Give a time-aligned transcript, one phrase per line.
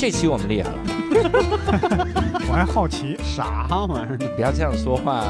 [0.00, 0.78] 这期我们厉害了，
[2.48, 4.16] 我还好奇，啥玩意儿？
[4.34, 5.22] 不要这样说话。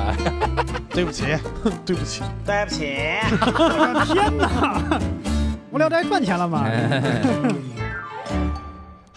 [0.91, 1.25] 对不起，
[1.85, 2.87] 对不起，对不起，
[3.33, 5.01] 我的天哪！
[5.73, 6.65] 无聊斋赚钱了吗？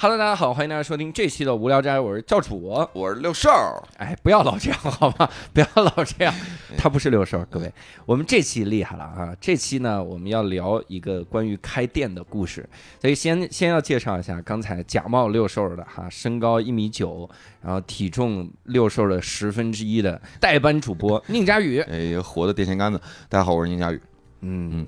[0.04, 2.86] Hello，大家好，欢迎大家收听这期的无聊斋，我是教主。
[2.92, 3.50] 我是六兽，
[3.96, 5.30] 哎，不要老这样好吗？
[5.54, 6.36] 不要老这样，
[6.78, 7.74] 他不是六兽，各位，
[8.06, 9.34] 我们这期厉害了啊！
[9.40, 12.68] 这期呢，我们要聊一个关于开店的故事，
[13.00, 17.30] 所以先先要介绍一下刚才假冒六兽的哈，身高一米九，
[17.62, 21.80] 然后体重六兽的十分之一的代班主播宁佳宇。
[21.80, 23.00] 哎，活的电线杆子。
[23.30, 24.02] 大家好，我是宁佳宇。
[24.42, 24.88] 嗯嗯，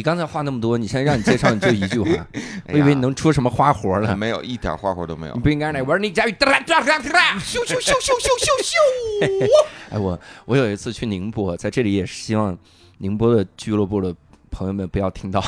[0.00, 2.26] 你刚才话那么多，你现在让你介绍，你就一句话，
[2.64, 4.16] 哎我以为你能出什么花活了。
[4.16, 5.40] 没有一点花活都没有你。
[5.40, 9.50] 不应该来，我是宁佳宇，哒哒哒哒哒，咻咻咻咻咻咻咻。
[9.92, 12.56] 哎，我我有一次去宁波，在这里也是希望
[12.96, 14.14] 宁波的俱乐部的
[14.50, 15.42] 朋友们不要听到，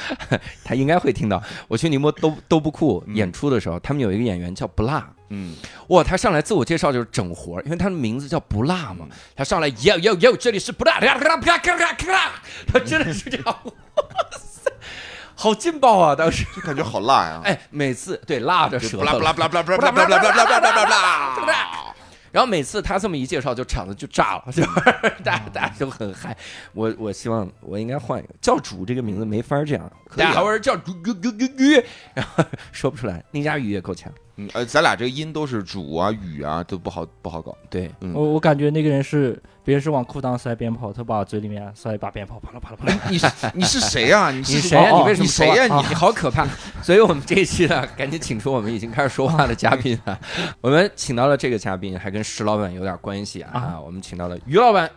[0.64, 1.42] 他应该会听到。
[1.68, 5.08] 我去宁波都都不酷嗯演出的时候，他们有一个演员叫不辣。
[5.30, 5.54] 嗯，
[5.88, 9.10] 哇，他上来自我介绍就是整活，因为他的名字叫不辣嘛嗯。
[9.36, 10.98] 他上来哟哟哟，这里是不辣，
[12.72, 14.70] 他真的是这样，哇塞，
[15.34, 16.14] 好劲爆啊！
[16.16, 17.42] 当时，就感觉好辣呀！
[17.44, 21.94] 哎，每次对辣着舌头不辣不辣不辣不辣不辣不辣不辣不辣不辣不辣不啦不啦。
[22.30, 24.68] 然后每次他这么一介绍，就场子就炸了， 就是
[25.22, 26.36] 大家大家都很嗨。
[26.72, 29.92] 我我希望我应该换一个教主这个名字没法这样。
[30.16, 30.92] 大家好，我是教主，
[32.14, 33.24] 然后 说不出来。
[33.30, 37.54] 宁佳宇也够呛，嗯，呃，咱俩这个音都是主啊、语啊，都不好不好搞。
[37.68, 42.98] 对，嗯我我感觉那个人是别人是往裤裆塞鞭炮，他把嘴里面塞一把鞭炮，啪啦啪啦啪啦。
[43.10, 44.30] 你是你是谁呀？
[44.30, 45.66] 你你是谁你为什么你谁呀？
[45.66, 46.46] 说话你你好可怕！
[46.80, 50.16] 所以我们这一期呢，赶紧请出我们已经开始说话的嘉宾啊。
[50.60, 53.50] 我们请到了这个嘉宾，还跟石老板有点关系啊。
[53.52, 54.88] 啊我们请到了于老板，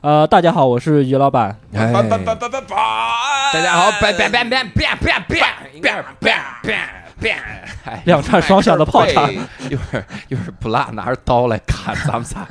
[0.00, 1.54] 呃，大家好，我是于老板。
[1.74, 3.52] 哎叭叭叭叭叭叭！
[3.52, 6.99] 大家好，拜拜拜拜拜拜拜拜拜拜拜！
[7.28, 9.34] 哎，两串双响的炮对弹，
[9.70, 12.46] 一会儿一会儿不辣拿着刀来砍咱们仨。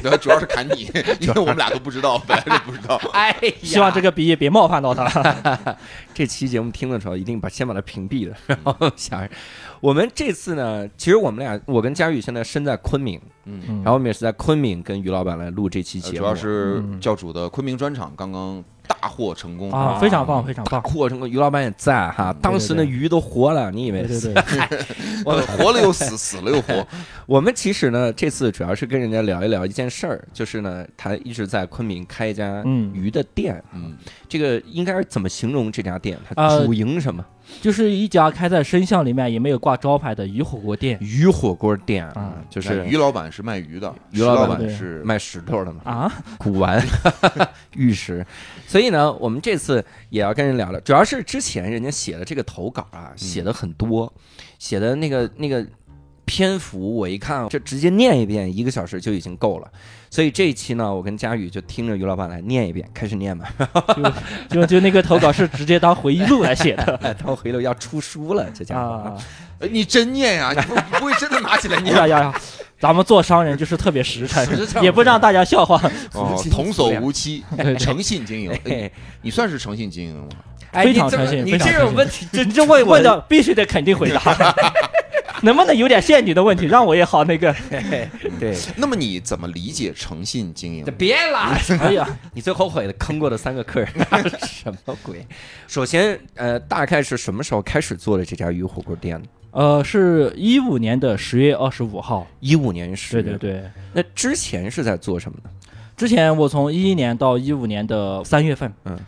[0.00, 3.00] 主要主要是砍你， 因为我们俩都不知道，本来就不知道。
[3.12, 5.76] 哎呀， 希望这个比喻别冒犯到他。
[6.14, 9.26] 这期节目听的时候，一定把先把它屏蔽了，然后想，
[9.80, 20.82] 我们这次呢，其实我们俩，我跟佳宇现在身在昆明，嗯，嗯然后我们也是在昆明跟于老板来录这期节目，呃主要是嗯教主的昆明专场刚刚大获成功啊，非常棒，非常棒。
[20.82, 24.02] 获成功于老板也在哈，当时那鱼都活了，你以为？
[24.02, 24.78] 对对对，
[25.24, 26.84] 我 活了又死，死了又活。
[27.26, 33.96] 我们其实呢，这次主要是跟人家聊一聊一件事儿，就是呢，他一直在昆明开一家嗯鱼的店，嗯，
[34.28, 36.18] 这个应该是怎么形容这家店？
[36.28, 37.24] 它呃主营什么？
[37.60, 45.80] 就是一家开在深巷里面也没有挂招牌的鱼火锅店鱼火锅店啊啊，就是于老板是卖鱼的，于老板是卖石头的嘛。
[45.84, 46.12] 啊。
[46.38, 46.80] 古玩、
[47.74, 48.24] 玉石，
[48.68, 54.10] 所以呢，我们这次也要跟人聊聊，主要是之前人家写的这个投稿啊，写的很多，
[54.58, 55.66] 写的那个那个
[56.24, 59.70] 篇幅，我一看就直接念一遍，一个小时就已经够了。
[60.12, 63.52] 所以这一期呢，我跟佳宇就听着于老板来念一遍，开始念吧。
[64.48, 69.16] 就就那个投稿是直接当回忆录来写的 当回头要出书了，这家伙啊。
[69.60, 70.52] 哎你真念呀？
[70.56, 71.94] 你不你不会真的拿起来念？
[71.96, 72.40] 呀呀呀！
[72.80, 75.80] 咱们做商人就是特别实诚实诚，也不让大家笑话。
[76.14, 77.44] 哦， 童叟量无欺，
[77.78, 78.50] 诚信经营。
[78.50, 80.28] 哎哎，你算是诚信经营吗？
[80.72, 84.54] 哎非常你这么诚信你这种问题真你这问问的必须得肯定回答，
[85.42, 87.52] 能不能有点陷阱的问题，让我也好那个。
[88.38, 90.84] 对，那么你怎么理解诚信经营？
[90.96, 91.58] 别啦！
[91.80, 93.88] 哎呀，你最后悔的坑过的三个客人，
[94.46, 95.26] 什么鬼？
[95.66, 99.26] 首先，呃，大概是什么时候开始做的这家鱼火锅店呢？
[99.52, 102.26] 呃，是一五年的十月二十五号。
[102.40, 103.22] 一五年十月。
[103.22, 105.50] 对对对，那之前是在做什么呢？
[105.96, 108.98] 之前我从一一年到一五年的三月份，嗯，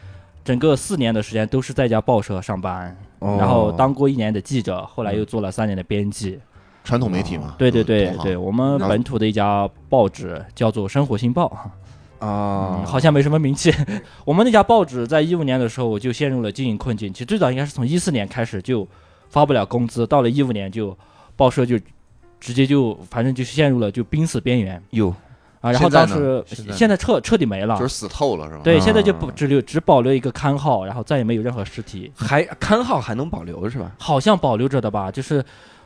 [0.44, 6.38] 整个四年的时间都是在家报社上班，哦然后当过一年的记者，后来又做了三年的编辑。
[6.84, 7.54] 传统媒体嘛。
[7.56, 11.46] 对对对对，我们本土的一家报纸叫做《生活新报》。
[11.54, 11.70] 啊
[12.24, 13.72] 嗯，好像没什么名气。
[14.24, 18.86] 我们那家报纸在一五年的时候就陷入了经营困境，其实最早应该是从一四年开始就
[19.32, 20.96] 发不了工资，到了一五年就
[21.34, 21.76] 报社就
[22.38, 25.08] 直接就反正就陷入了就濒死边缘有，
[25.60, 25.72] 啊。
[25.72, 28.60] 然后当时现在彻彻底没了就，是死透了是吧？
[28.62, 33.90] 对，啊现在就不只留只保留一个刊号，然后再也没有任何实体，还刊号还能保留是吧？
[33.98, 35.44] 好像保留着的吧，就是。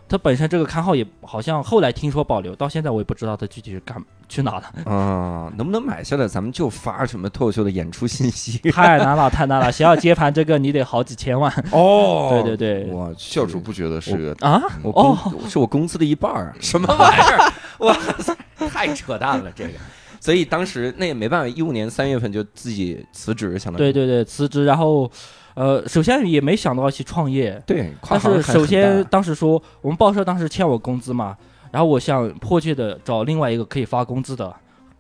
[0.09, 4.62] 它本身这个刊号也好像后来听说保留，到现在我也不知道它具体是干去哪了，
[4.93, 6.26] 啊，能不能买下来？
[6.26, 9.70] 咱们就发什么脱口秀的演出信息 太难了，太难了！
[9.70, 11.52] 谁要接盘这个，你得好几千万。
[11.70, 17.52] 哦 对对对，我去教主不觉得是个啊，我工、哦是我工资的一半儿啊，什么玩意儿？
[17.78, 18.37] 哇塞，
[18.69, 19.70] 太扯淡了这个。
[20.19, 25.08] 所以当时那也没办法，一五年三月份就自己辞职，相当于对对对，辞职，然后，
[25.55, 31.37] 呃，首先也没想到要去创业，对，但是首先当时说我们报社当时欠我工资嘛，
[31.76, 34.50] 然后我想迫切的找另外一个可以发工资的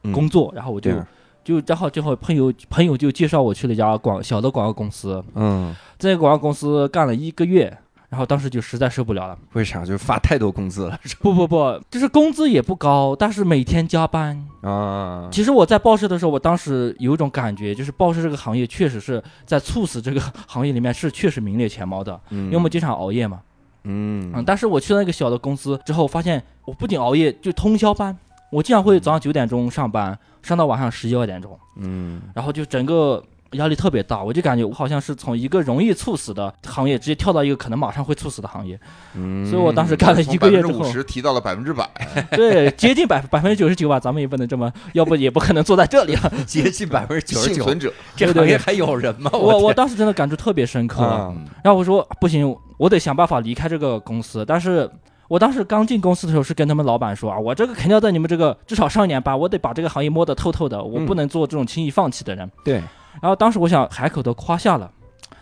[0.02, 0.90] 嗯工作，然后我就
[1.42, 7.74] 就正好正好朋友朋友就介绍我去了一家广小的广告公司，嗯，在广告公司干了一个月，
[8.10, 9.38] 然后当时就实在受不了了。
[9.54, 9.86] 为啥？
[9.86, 14.38] 就是发太多工资了，不不不，就是工资也不高，但是每天加班。
[14.60, 23.40] 啊，其实我在报社的时候，我当时有一种感觉，就是报社这个行业确实是在猝死这个行业里面是确实名列前茅的，嗯因为我们经常熬夜嘛。
[23.86, 24.32] 嗯。
[24.34, 28.16] 嗯，但是我去了那个小的公司之后，发现我不仅熬夜，就通宵班，
[28.50, 32.20] 我经常会早上九点钟上班，上到晚上十一二点钟，嗯。
[32.34, 33.22] 然后就整个
[33.56, 38.78] 压力特别大，我就感觉我好像是从一个容易猝死的行业直接跳到一个可能马上会猝死的行业，
[39.14, 41.88] 嗯，所以我当时干了一个月之后五，十提到了百分之百，
[42.30, 46.32] 对，接近百百分之九十九吧，咱们也不能这么，要不也不可能坐在这里啊。
[46.46, 47.92] 接近百分之九十九，幸存者。
[48.14, 49.30] 这行业还有人吗？
[49.32, 51.02] 我我天当时真的感触特别深刻，
[51.62, 54.44] 然后我说不行，我得想办法离开这个公司。
[54.46, 54.88] 但是
[55.28, 62.50] 我当时刚进公司的时候是跟他们老板说啊，我这个肯定要在你们这个至少上一年吧，我得把这个行业摸得透透的，我嗯不能做这种轻易放弃的人。
[62.64, 62.82] 对，
[63.22, 64.90] 然后当时我想海口都夸下了，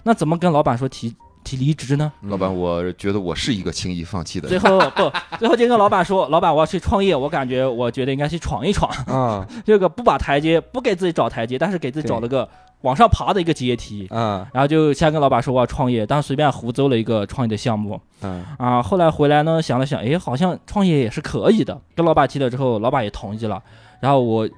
[0.02, 2.10] 那怎么跟老板说提提离职呢？
[2.22, 4.70] 老板，我觉得我是一个轻易放弃的人最。
[4.70, 12.48] 后不，最后就跟老板说，老板我要去创业，我感觉我觉得应该去闯一闯，啊 这个不把台阶，不给自己找台阶，但是给自己找了个
[12.80, 14.06] 往上爬的一个阶梯。
[14.06, 18.82] 啊然后就先跟老板说我要创业，当时随便胡诌了一个创业的项目嗯啊。
[18.82, 21.78] 后来回来呢，想了想，哎，好像创业也是可以的。
[21.94, 23.62] 跟老板提了之后，老板也同意了。
[24.00, 24.48] 然后我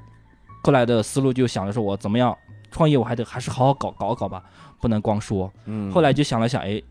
[0.62, 2.37] 后来的思路就想着说，我怎么样
[2.76, 4.43] 创业，我还得还是好好搞搞搞吧，
[4.82, 5.50] 不能光说。
[5.64, 5.90] 嗯。
[5.90, 6.82] 后来就想了想，哎，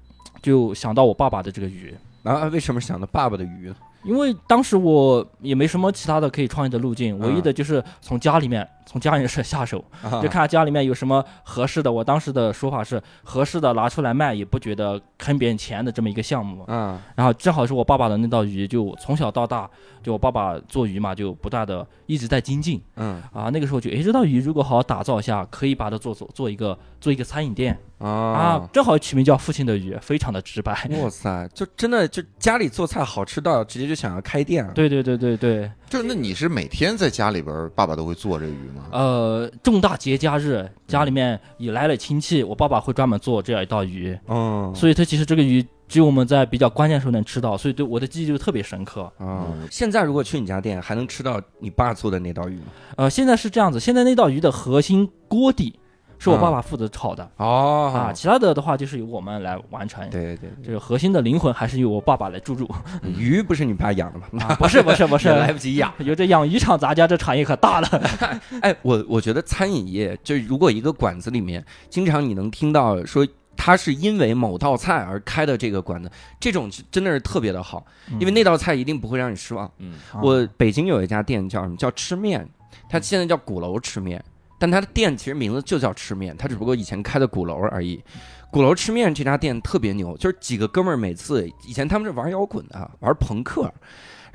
[0.41, 1.93] 就想到我爸爸的这个鱼，
[2.23, 3.71] 然后为什么想到爸爸的鱼？
[4.03, 11.91] 因为当时我也没什么其他的可以创业的路径，唯一的就是从家里面从家人是下手，啊就看家里面有什么合适的。
[11.91, 16.63] 我当时的说法是合适的拿出来卖，也不觉得坑别人钱的这么一个项目。
[16.67, 19.69] 嗯然后正好是我爸爸的那道鱼，就从小到大，
[20.03, 23.49] 就我爸爸做鱼嘛，就不断的一直在精进嗯啊。
[23.49, 28.69] 那个时候就诶，这道鱼如果好好打造一下，可以把它做做做一个做一个餐饮店啊啊。
[28.71, 30.87] 正好取名叫父亲的鱼，非常的直白。
[31.01, 34.69] 哇塞，就真的就家里做菜好吃到直接就想要开店。
[34.73, 38.85] 对对对对对，就是那你是每天在家里边儿，爸爸都会做这个鱼吗？
[38.91, 49.03] 呃，重大节假日，家里面也来了亲戚，我爸爸会专门做这样一道鱼，嗯所以它其实这个鱼只有我们在比较关键时候能吃到，所以对我的记忆就特别深刻。
[49.17, 52.65] 啊嗯，现在如果去你家店，还能吃到你爸做的那道鱼吗？
[52.97, 55.77] 呃，现在是这样子，现在那道鱼的核心锅底
[56.17, 60.09] 是我爸爸负责炒的、哦啊，其他的的话就是由我们来完成。
[60.09, 62.69] 对对对这个核心的灵魂还是由我爸爸来注入。
[63.03, 64.45] 鱼不是你爸养的吗？
[64.45, 65.93] 啊、不是不是不是， 来不及养。
[65.99, 67.87] 有这养鱼场，咱家这产业可大了。
[68.61, 73.27] 哎，我我觉得餐饮业，就如果一个馆子里面，经常你能听到说。
[73.57, 76.11] 他是因为某道菜而开的这个馆子，
[76.41, 77.85] 这种真的是特别的好，
[78.19, 79.71] 因为那道菜一定不会让你失望。
[79.77, 81.77] 嗯，啊我北京有一家店叫什么？
[81.77, 82.45] 叫吃面，
[82.89, 84.21] 它现在叫鼓楼吃面，
[84.65, 88.03] 但他的店其实名字就叫吃面，他只不过以前开的鼓楼而已。
[88.49, 93.71] 鼓楼吃面这家店特别牛，就是几个哥们儿每次以前他们是玩摇滚的，玩朋克。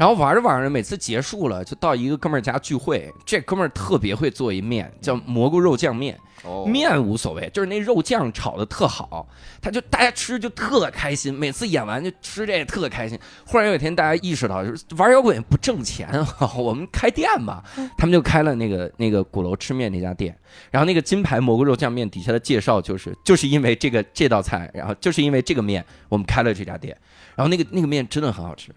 [0.00, 6.18] 然后玩着玩着，每次结束了就到一个哥们儿家聚会，这哥们儿特别会做一面，叫蘑菇肉酱面。
[6.42, 9.28] 哦，面无所谓，就是那肉酱炒的特好，
[9.60, 13.18] 他就大家吃就特开心，每次演完就吃这特开心。
[13.44, 17.62] 忽然有一天，大家意识到，就是玩摇滚也不挣钱啊， 我们开店吧。
[17.98, 20.34] 他们就开了那个那个鼓楼吃面那家店，
[20.70, 26.96] 然后那个金牌蘑菇肉酱面底下的介绍就是，就是因为这个这道菜，然后就是因为这个面，我们开了这家店。
[27.36, 28.70] 然后那个那个面真的很好吃，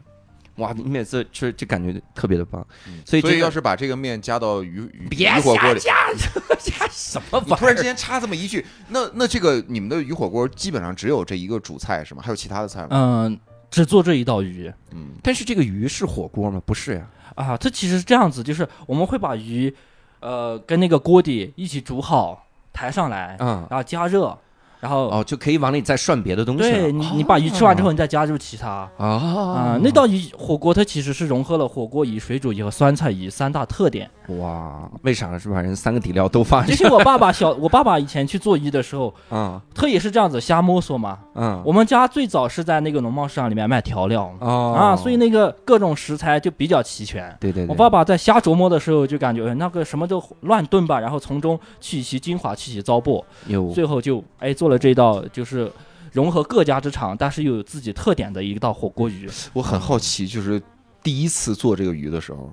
[0.57, 0.71] 哇！
[0.75, 2.65] 你每次吃就感觉特别的棒，
[3.05, 6.13] 所以这个所以要是把这个面加到鱼鱼别鱼火锅里，加
[6.61, 7.49] 加什么玩意儿？
[7.49, 12.21] 你突然之间插这么一句，那那这个你们的鱼火锅基本上只有这一个主菜是吗？
[12.23, 12.89] 还有其他的菜吗？
[12.91, 13.39] 嗯，
[13.71, 16.61] 只做这一道鱼嗯，但是这个鱼是火锅吗？
[16.65, 17.07] 不是呀。
[17.33, 17.57] 啊。
[17.57, 19.75] 它其实是这样子，就是我们会把鱼，
[20.19, 24.37] 呃，跟那个锅底一起煮好，抬上来，嗯，然后加热，
[24.83, 26.77] 然后哦，就可以往里再涮别的东西了。
[26.77, 28.69] 对你，你把鱼吃完之后，你再加入其他。
[28.97, 34.11] 啊啊、那道鱼火锅它其实是融合了火锅鱼、水煮鱼和酸菜鱼三大特点。
[34.39, 35.39] 哇，为啥呢？
[35.39, 36.83] 是把人三个底料都放就进去？
[36.83, 41.19] 是我爸爸小， 我爸爸以前去做鱼的时候，嗯他也是这样子瞎摸索嘛。
[41.35, 47.33] 嗯，我们家最早是在那个农贸市场里面卖调料、哦啊，所以那个各种食材就比较齐全。
[47.39, 55.71] 对对对，我爸爸在瞎琢磨的时候，就感觉哎那个什么都乱炖吧，然后从中取其精华，去其糟粕，有最后就哎做了这道就是
[56.11, 59.29] 融合各家之长，但是又有自己特点的一道火锅鱼。
[59.53, 60.61] 我很好奇，就是
[61.01, 62.51] 第一次做这个鱼的时候，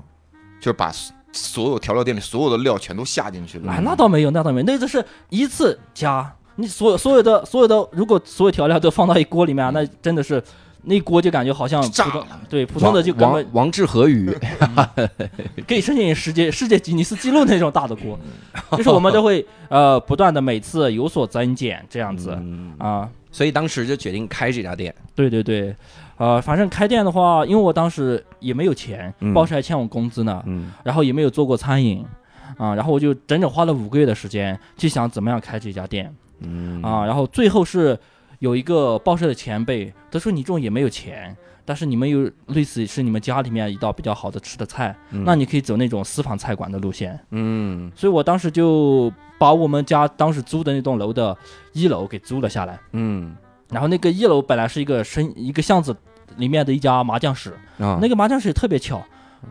[0.60, 0.92] 就是把
[1.32, 3.72] 所有调料店里所有的料全都下进去了。
[3.72, 6.34] 啊，那倒没有，那倒没有，那就是一次加。
[6.56, 10.42] 你所有所有的所有的，如果所有调料都放到一锅里面啊，那真的是
[10.82, 12.26] 那锅就感觉好像炸了。
[12.48, 14.30] 对普通的就根本王王致和鱼，
[15.66, 18.18] 可以申请世界世界吉尼斯纪录那种大的锅，
[18.76, 22.36] 就是我们都会呃不断的每次有所增减这样子。
[22.40, 22.74] 嗯。
[22.78, 23.08] 啊。
[23.32, 24.92] 所以当时就决定开这家店。
[25.14, 25.72] 对对对，
[26.16, 30.72] 呃，反正开店的话，因为我当时也没有钱嗯，报社还欠我工资呢，嗯。
[30.82, 32.04] 然后也没有做过餐饮，
[32.58, 36.12] 啊，然后我就整整花了五个月的时间去想怎么样开这家店。
[36.40, 36.82] 嗯。
[36.82, 37.96] 啊，然后最后是
[38.40, 41.34] 有一个报社的前辈，他说你这种也没有钱。
[41.62, 47.16] 但是你们有类似是你们家里面一道比较好的吃的菜，嗯那你可以走那种私房菜馆的路线。
[47.30, 51.36] 嗯所以我当时就把我们家当时租的那栋楼的
[51.72, 52.80] 一楼给租了下来。
[52.92, 53.36] 嗯
[53.68, 55.94] 然后那个一楼本来是一个深一个巷子
[56.38, 59.00] 里面的一家麻将室，啊那个麻将室也特别巧，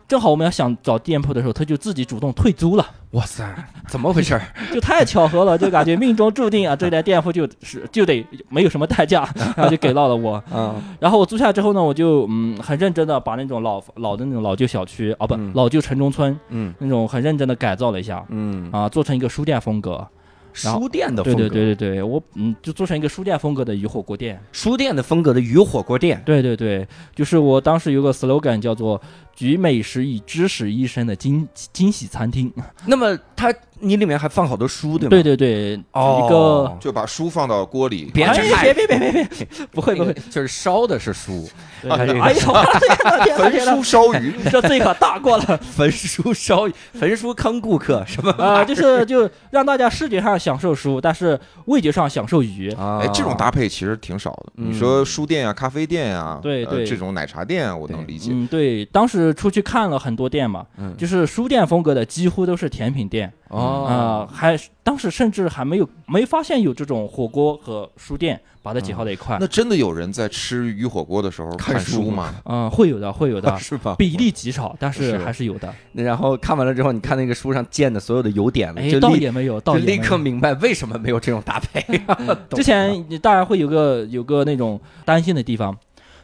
[0.08, 3.43] 正好我们要想找店铺的时候，他就自己主动退租了，哇塞，
[3.88, 4.41] 怎么回事儿？
[4.74, 10.43] 就太巧合了，就感觉命中注定啊，这家店铺就是就得没有什么代价， 然后就给到了我。
[10.53, 20.08] 嗯然后我租下之后呢，我就嗯很认真的把那种老老的那种老旧小区啊不、嗯老旧城中村嗯那种很认真的改造了一下嗯，啊，做成一个书店风格。
[20.51, 24.41] 书店的风格，对对对对，我嗯就做成一个书店风格的鱼火锅店。
[24.51, 26.22] 书店的风格的鱼火锅店。
[26.25, 29.00] 对对对，就是我当时有个 slogan 叫做
[29.39, 32.51] “举美食以知识一生的惊惊喜餐厅
[32.86, 35.05] 那么它你里面还放好多书，对”。
[35.08, 35.10] 吗？
[35.10, 41.48] 对对对，哦，一个就把书放到锅里，别别别别别别，不会不会，就是烧的是书，
[41.89, 42.39] 哎哎呦，
[43.39, 48.65] 焚书烧鱼， 这这可大过了 焚书烧焚书坑顾客什么啊！
[48.65, 52.69] 就是就让大家视觉上享受书，但是味觉上享受鱼。
[52.72, 54.51] 啊哎，这种搭配其实挺少的。
[54.58, 58.31] 嗯你说书店啊、咖啡店啊，对对呃这种奶茶店啊，我能理解。
[58.34, 69.38] 嗯，对，当时出去看了很多店嘛，嗯就是书店风格的几乎都是甜品店哦啊，还当时甚至还没有没发现有这种火锅和书店把它结合在一块。
[69.39, 72.36] 那真的有人在吃鱼火锅的时候看看书书吗？
[72.45, 73.95] 嗯，会有的，会有的， 是吧？
[73.98, 75.74] 比例极少，但是是还是有的。
[75.93, 81.83] 然后看完了之后，你看那个书上建的所有的油点子，哎，就立倒也没有，就倒也没有立刻明白为什么没有这种搭配。
[82.51, 85.75] 之前你大家会有个有个那种担心的地方，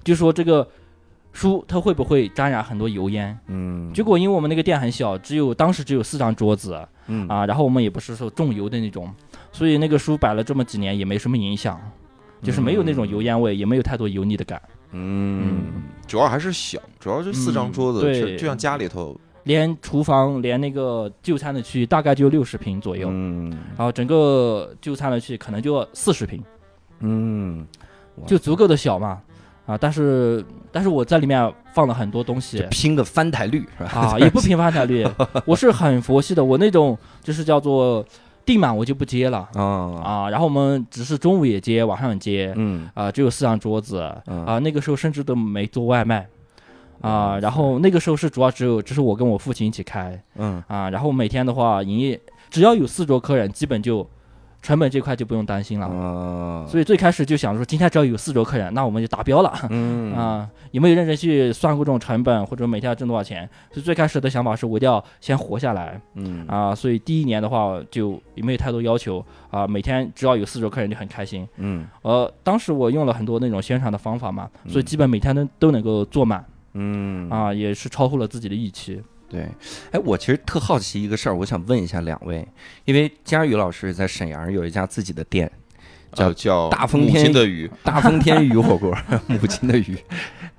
[0.03, 0.67] 就是说这个
[1.35, 3.37] 书它会不会沾染很多油烟？
[3.47, 3.93] 嗯。
[3.93, 7.27] 结果因为我们那个店很小，只有当时只有四张桌子嗯。
[7.27, 9.13] 啊，然后我们也不是说重油的那种，
[9.51, 11.79] 所以那个书摆了这么几年也没什么影响，
[12.41, 14.61] 就是没有那种油烟味，也没有太多油腻的感。
[14.91, 18.21] 嗯主要还是小，主要就四张桌子，嗯对。
[18.21, 19.15] 就就像家里头。
[19.43, 23.51] 连厨房连那个就餐的区域大概就六十平左右，嗯。
[23.77, 26.43] 然后整个就餐的区域可能就四十平。
[26.99, 27.67] 嗯，
[28.25, 29.21] 就足够的小嘛，
[29.65, 32.65] 啊，但是但是我在里面放了很多东西。
[32.69, 33.89] 拼个翻台率是吧？
[34.13, 35.07] 啊，也不拼翻台率，
[35.45, 38.05] 我是很佛系的，我那种就是叫做
[38.45, 39.63] 订满我就不接了啊
[40.03, 42.87] 啊，然后我们只是中午也接，晚上也接，嗯。
[42.93, 44.45] 啊，只有四张桌子嗯。
[44.45, 46.27] 啊，那个时候甚至都没做外卖。
[47.01, 50.63] 啊，然后那个时候是主要只有，只是我跟我父亲一起开嗯。
[50.67, 52.19] 啊，然后每天的话，营业
[52.49, 54.07] 只要有四桌客人，基本就
[54.65, 55.85] 成本这块就不用担心了。
[55.85, 59.53] 啊，所以最开始就想说，今天只要有四桌客人，那我们就达标了。
[59.69, 63.47] 嗯啊，有没有认真去算过这种成本，或者每天要挣多少钱？
[63.71, 71.47] 所以最开始的想法是我一定要先活下来嗯啊，所以第一年的话就也没有太多要求啊，每天只要有四桌客人就很开心。
[71.57, 76.43] 嗯呃，当时我用了很多那种宣传的方法嘛，所以嗯基本每天都都能够坐满
[76.73, 78.99] 嗯啊，也是超乎了自己的预期。
[79.27, 79.47] 对，
[79.91, 82.47] 哎，我其实特好奇一个事儿，我想问一下两位，
[82.85, 85.51] 因为佳宇老师在沈阳有一家自己的店，
[86.13, 88.95] 叫叫叫大风天 亲的鱼，大风天鱼火锅，
[89.27, 89.97] 母亲的鱼，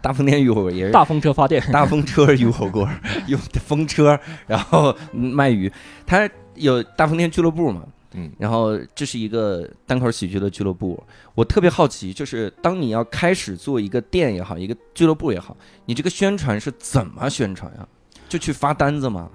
[0.03, 2.89] 大风天鱼火锅也是大风车发电，大风车鱼火锅，
[3.29, 5.73] 用风车，然后卖鱼，
[6.05, 11.01] 他有大风天俱乐部嘛，嗯，然后这是一个单口喜剧的俱乐部。
[11.35, 17.87] 我特别好奇，就是当你要开始做一个店也好，一个俱乐部也好，你这个宣传是怎么宣传呀？
[18.29, 19.29] 就去发单子嘛？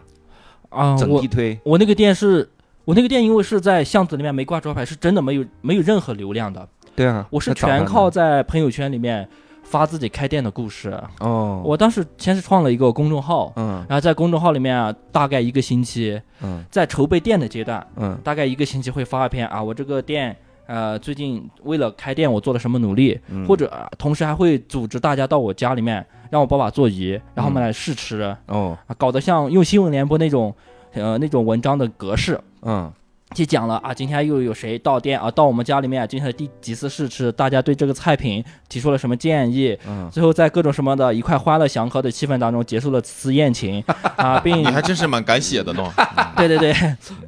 [0.69, 1.59] 啊，我整地推？
[1.63, 2.49] 我那个店是。
[2.83, 6.67] 我那个店因为是在巷子里面没挂招牌，是真的没有没有任何流量的。
[6.95, 9.29] 对啊，我是全靠在朋友圈里面
[9.61, 10.91] 发自己开店的故事。
[11.19, 20.35] 哦，我当时先是创了一个公众号，嗯然后在公众号里面啊，大概一个星期，嗯在筹备店的阶段，嗯大概一个星期会发一篇啊，我这个店。
[20.67, 23.19] 呃，最近为了开店，我做了什么努力？
[23.27, 28.75] 嗯，或者、啊同时还会组织大家到我家里面，让我爸爸做鱼，然后我们来试吃，哦。
[28.87, 30.51] 啊，搞得像用新闻联播那种，
[30.93, 32.91] 呃，那种文章的格式，嗯。
[33.33, 43.81] 去讲了啊，今天又有谁到店啊，到我们家里面，今天的第几次试吃，大家对这个菜品提出了什么建议，嗯，最后在各种什么的一块欢乐祥和的气氛当中结束了此次宴请
[44.17, 45.89] 啊， 并你还真是蛮敢写的呢。
[46.35, 46.73] 对对对，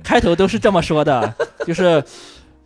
[0.04, 1.34] 开头都是这么说的，
[1.66, 2.04] 就是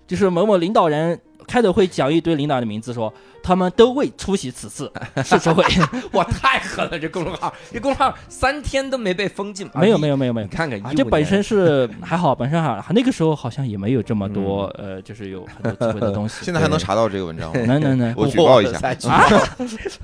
[0.07, 3.13] 就是某某领导人开头会讲一堆领导的名字说。
[3.47, 4.91] 他们都未出席此次
[5.23, 5.63] 试车会，
[6.11, 6.99] 哇，太狠了！
[6.99, 16.43] 这公众号，这公众号三天都没被封禁，没有没有没有没有，你看看，这本身是还好， 本身还那个时候好像也没有这么多，呃，就是有很多机会的东西。
[16.43, 17.59] 现在还能查到这个文章吗？
[17.65, 19.23] 能能能，我举报一下啊！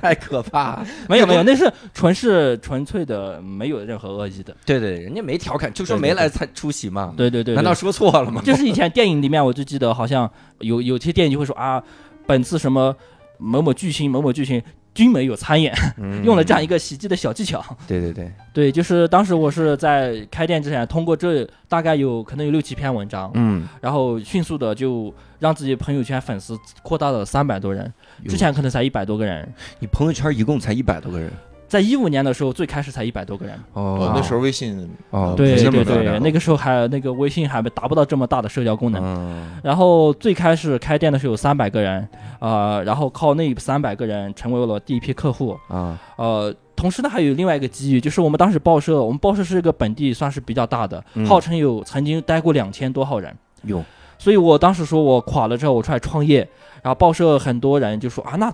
[0.01, 4.55] 太可怕，没有没有，那是纯是纯粹的，没有任何恶意的。
[4.65, 7.13] 对对，人家没调侃，就说没来参出席嘛。
[7.17, 8.41] 对对对，难道说错了吗？
[8.45, 11.83] 就是以前电影里面，我就记得好像有有些电影就会说啊，
[12.25, 12.95] 本次什么。
[13.37, 14.61] 某某巨星，某某巨星
[14.93, 15.73] 均没有参演，
[16.23, 17.63] 用了这样一个袭击的小技巧。
[17.87, 27.91] 对对对对，就是当时我是在开店之前，通过这大概有可能有六七篇文章，嗯，然后迅速的就让自己朋友圈粉丝扩大了三百多人，
[28.27, 29.51] 之前可能才一百多个人。
[29.79, 31.31] 你朋友圈一共才一百多个人？
[31.73, 33.59] 在一五年的时候，最开始才一百多个人。
[33.73, 39.59] 哦，那时候微信哦，对对对，那个时候还那个微信还没达不到这么大的社交功能。
[39.63, 45.57] 然后最开始开店的时候有三百个人，呃，然后靠那三百个人成为了第一批客户。
[45.67, 53.35] 啊，呃，同时呢还有另外一个机遇，就是我们当时报社，我们报社是一个本地算是比较大的，号称有曾经待过两千多号人。
[53.63, 53.83] 有，
[54.19, 56.47] 所以我当时说我垮了之后我出来创业，
[56.83, 58.53] 然后报社很多人就说啊那。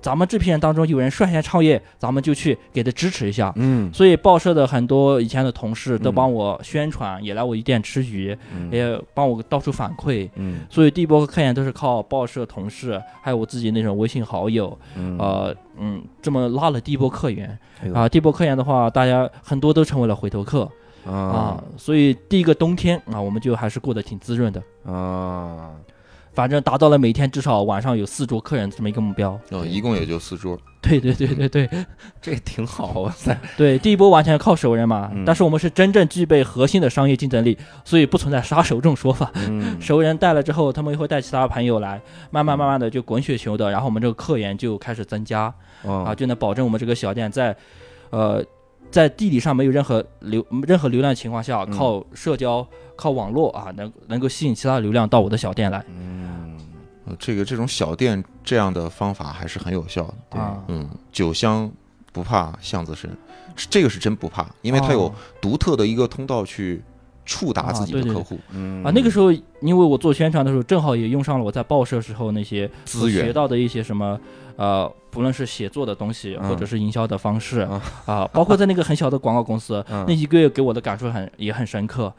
[0.00, 3.52] 咱们这批人当中有人率先创业，咱们就去给他支持一下。
[3.56, 8.36] 嗯，所以报社的很多以前的同事都帮我宣传，也来我一店吃鱼，
[8.70, 10.28] 也帮我到处反馈。
[10.36, 17.58] 嗯，所以第一波客源都是靠报社同事，还有我自己那种微信好友，嗯呃，嗯，这么拉了第一波客源。
[17.92, 20.70] 啊，第一波客源的话，大家很多都成为了回头客。
[21.04, 24.62] 啊，所以第一个冬天啊，我们就还是过得挺滋润的。
[24.84, 25.72] 啊。
[26.36, 29.40] 反正达到了每天至少晚上有四桌客人这么一个目标。
[29.50, 30.56] 哦，一共也就四桌。
[30.82, 31.68] 对对对对对，
[32.20, 33.36] 这挺好哇 塞。
[33.56, 39.32] 对，第一波完全靠熟人嘛，但是我们是真正具备核心的商业竞争力，所以不存在杀手这种说法。
[39.80, 41.98] 熟人带了之后，他们又会带其他朋友来，
[42.30, 45.52] 慢慢慢慢的就滚雪球的，然后我们这个客源就开始增加，
[45.84, 47.56] 啊，就能保证我们这个小店在，
[48.10, 48.44] 呃。
[48.90, 55.84] 在地理上没有任何流任何流量情况下，靠社交、靠网络啊，能能够吸引其他流量到我的小店来。
[55.88, 56.58] 嗯，
[57.18, 60.14] 这个这种小店这样的方法还是很有效的。
[60.30, 61.70] 对，嗯，酒香
[62.12, 63.10] 不怕巷子深，
[63.68, 66.82] 这个是真不怕，因为它有独特的一个通道去
[67.26, 68.38] 触达自己的客户。
[68.50, 74.18] 嗯啊，那个时候因为我做宣传的时候，正好也用上了我在报社时候那些资源学到的一些什么。
[74.56, 77.60] 呃，不论是写作的东西，或者是营销的方式，
[78.06, 82.12] 啊，包括在那个很小的广告公司，那一个月给我的感触很也很深刻，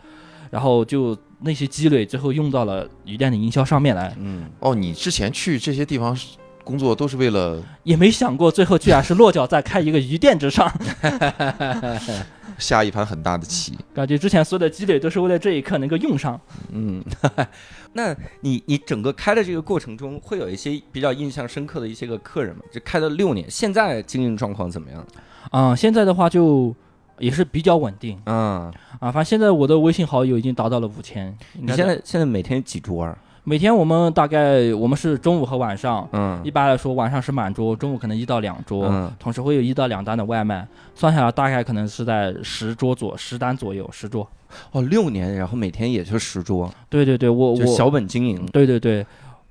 [0.50, 4.16] 然后就那些积累，最后用到了鱼店的营销上面来。
[4.20, 6.18] 嗯，哦，你之前去这些地方
[6.64, 10.72] 工作都是为了，也没想过最后居然是落脚在开一个鱼店之上。
[12.58, 16.40] 下一盘很大的棋，感觉之前所有的积累都是为了这一刻能够用上。
[16.72, 17.04] 嗯，
[17.94, 22.62] 那你你整个开的这个过程中，会有一些比较印象深刻的一些个客人吗？
[22.72, 25.06] 就开了六年，现在经营状况怎么样？
[25.52, 26.76] 啊，现在的话就
[27.20, 28.20] 也是比较稳定。
[28.26, 31.36] 嗯啊，反正现在我的微信好友已经达到了五千。
[31.54, 33.16] 你现在现在每天几桌？
[33.50, 44.30] 每天我们大概我们是中午和晚上，嗯，一般来说晚上是满桌，中午可能一到两桌，嗯，同时会有一到两单的外卖，算下来大概可能是在十桌左十单左右，十桌。
[44.74, 46.70] 哦，六年，然后每天也就十桌。
[46.90, 48.46] 对对对，我我小本经营。
[48.48, 49.06] 对对对。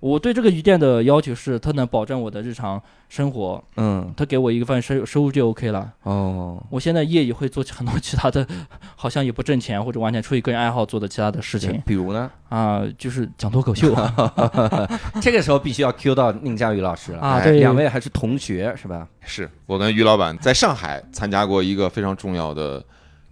[0.07, 3.63] 我对这个鱼店的要求是，它能保证我的日常生活。
[3.77, 5.93] 嗯，他给我一份收收入就 OK 了。
[6.05, 8.47] 哦，我现在业余会做很多其他的，
[8.95, 11.83] 好像也不挣钱或者完全出于个人爱好做的其他的事情。
[11.85, 12.31] 比如呢？
[12.49, 13.95] 啊，就是讲脱口秀。
[15.21, 17.41] 这个时候必须要 Q 到宁佳宇老师了啊！
[17.43, 19.09] 对，两位还是同学是吧？
[19.21, 22.85] 是我跟于老板在上海参加过一个非常重要的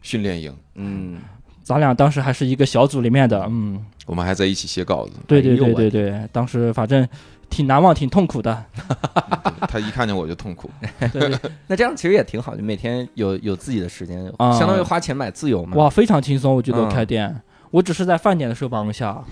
[0.03, 0.53] 训练营。
[0.75, 1.21] 嗯。
[1.63, 5.13] 咱俩当时还是一个小组里面的，嗯，我们还在一起写稿子。
[5.27, 7.07] 对对对对对，当时反正
[7.49, 8.65] 挺难忘，挺痛苦的。
[9.69, 10.71] 他一看见我就痛苦。
[11.13, 14.25] 对， 那这样其实也挺好，就每天有有自己的时间，
[14.59, 15.77] 相当于花钱买自由嘛。
[15.77, 17.35] 哇，非常轻松，我觉得开店，
[17.71, 19.23] 我只是在饭点的时候帮一下。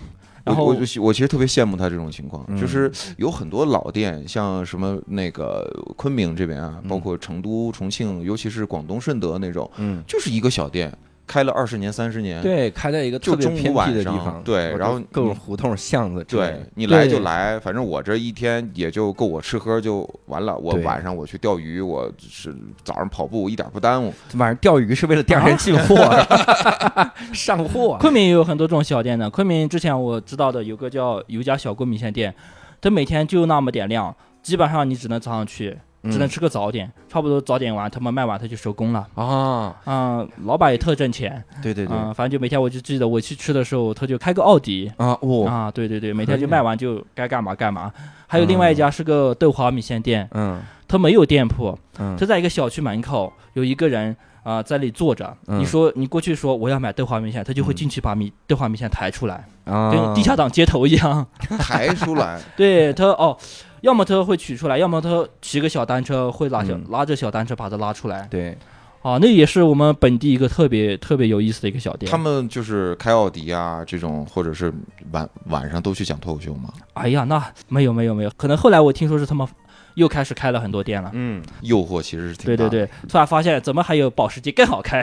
[0.44, 5.64] 然后我我其实特别羡慕他这种情况，就是有很多老店，像什么那个
[5.96, 10.92] 昆明这边啊，包括成都、重庆，尤其是广东顺德那种，嗯，就是一个小店。
[11.26, 20.56] 开了二十年、三十年，对，开在一个特别偏僻的地方，对，然后各种胡同巷子，对你来就来，反正我这一天也就够我吃喝就完了。
[20.58, 22.54] 我晚上我去钓鱼，我是
[22.85, 24.12] 早上跑步，一点不耽误。
[24.35, 25.96] 晚上钓鱼是为了第二天进货、
[27.32, 27.96] 上货。
[28.00, 32.35] 昆明也有很多这种小店的，昆明之前我知道的有个叫有家小锅米线店，
[32.80, 35.78] 它每天就那么点量，基本上你只能早上去。
[36.10, 39.06] 只能吃个早点，差不多早点完，他们卖完他就收工了。
[39.14, 44.90] 啊，嗯、老板也特挣钱，对对对，啊、反正就每天我就记得我去吃的时候，他就开个奥迪。
[44.96, 47.92] 啊，哦，啊，对对对，每天就卖完就该干嘛干嘛。
[48.26, 50.60] 还有另外一家是个豆花米线店，嗯。
[50.88, 52.14] 他没有店铺，嗯。
[52.18, 55.34] 它在一个小区门口有一个人啊、在那里坐着。
[55.46, 55.58] 嗯。
[55.58, 57.76] 你说你过去说我要买豆花米线，他就会嗯。
[57.76, 61.26] 进去把米豆花米线抬出来，啊，跟地下党街头一样。
[61.58, 63.34] 抬出来， 对他哦，
[63.82, 68.26] 要么他会取出来，要么他骑个小单车会拉小、嗯拉着小单车把它拉出来。
[68.30, 68.56] 对，
[69.02, 72.10] 啊，那也是我们本地一个特别特别有意思的一个小店。
[72.10, 74.72] 他们就是开奥迪啊这种，或者是
[75.10, 76.72] 晚晚上都去讲脱口秀吗？
[76.94, 79.46] 哎呀，那没有没有没有，可能后来我听说是他们
[79.94, 81.10] 又开始开了很多店了。
[81.12, 82.68] 嗯，诱惑其实是挺大的。
[82.68, 85.02] 对对对，突然发现怎么还有保时捷更好开？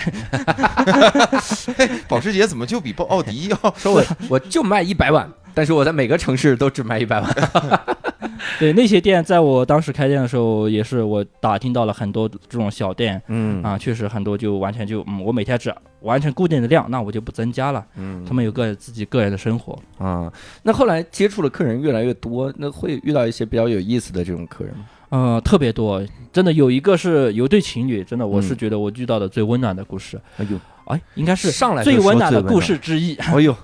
[2.07, 3.57] 保时捷怎么就比奥迪要？
[3.75, 7.29] 说我我就卖一百万， 但是我在每个城市都只卖一百万。
[8.59, 13.21] 对，那些店在我当时开店的时候，也是我打听到了很多这种小店。
[13.27, 13.63] 嗯。
[13.63, 17.85] 啊，确实很多就完全就嗯，我每天只完成固定的量，那我就不增加了。
[17.95, 18.25] 嗯。
[18.25, 19.77] 他们有个自己个人的生活。
[19.97, 20.31] 啊，
[20.63, 24.85] 那后来接触的客人越来越多，那会遇到一些比较有意思的这种客人吗？
[25.09, 28.57] 呃，特别多，真的有一个是有对情侣，真的我是嗯。
[28.57, 33.55] 觉得我遇到的最温暖的故事，哎呦，哎，应该是上来最温暖的故事之一， 哎呦，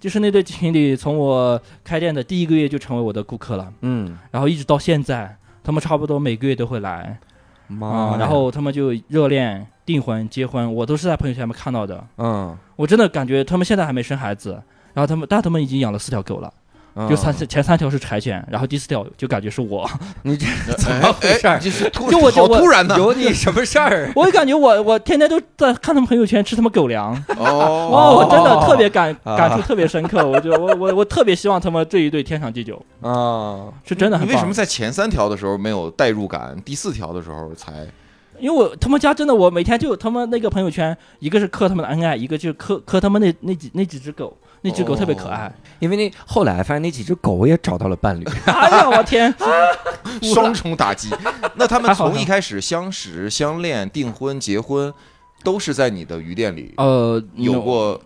[0.00, 7.18] 就是那对情侣从我开店的第一个月就成为我的顾客了，嗯，然后一直到现在，他们差不多每个月都会来。
[7.68, 14.62] 妈啊、呀，然后他们就热恋、订婚、结婚，我都是在朋友圈里面看到的，嗯，我真的感觉他们现在还没生孩子。
[14.94, 16.65] 然后他们，但他们已经养了四条狗了，嗯
[17.08, 19.88] 就三前三条是柴犬，然后第四条就感觉是我，
[20.22, 20.46] 你这
[20.78, 21.58] 怎么回事儿？
[21.60, 22.96] 这是突就我就我好突然的！
[22.96, 24.10] 有你什么事儿？
[24.16, 27.44] 我就感觉我我天天都在看他们朋友圈吃他们狗粮， 哦
[27.92, 34.54] 哦，我真的特别感啊感触特别深刻，我就我我我特别希望他们这一对天长地久，啊，是真的很你为什么。
[34.54, 37.86] 在前三条的时候没有代入感，第四条的时候才？
[38.40, 45.52] 因为我他们家真的，我每天就他们那个朋友圈，一个是磕他们的恩爱，一个就是磕磕他们那那几那几只狗，那只狗特别可爱。
[45.78, 49.34] 因为那后来发现那几只狗也找到了伴侣，哎呀，我天！
[50.22, 51.10] 双重打击。
[51.56, 54.92] 那他们从一开始相识、相恋、订婚、结婚，
[55.42, 58.00] 都是在你的鱼店里呃，有过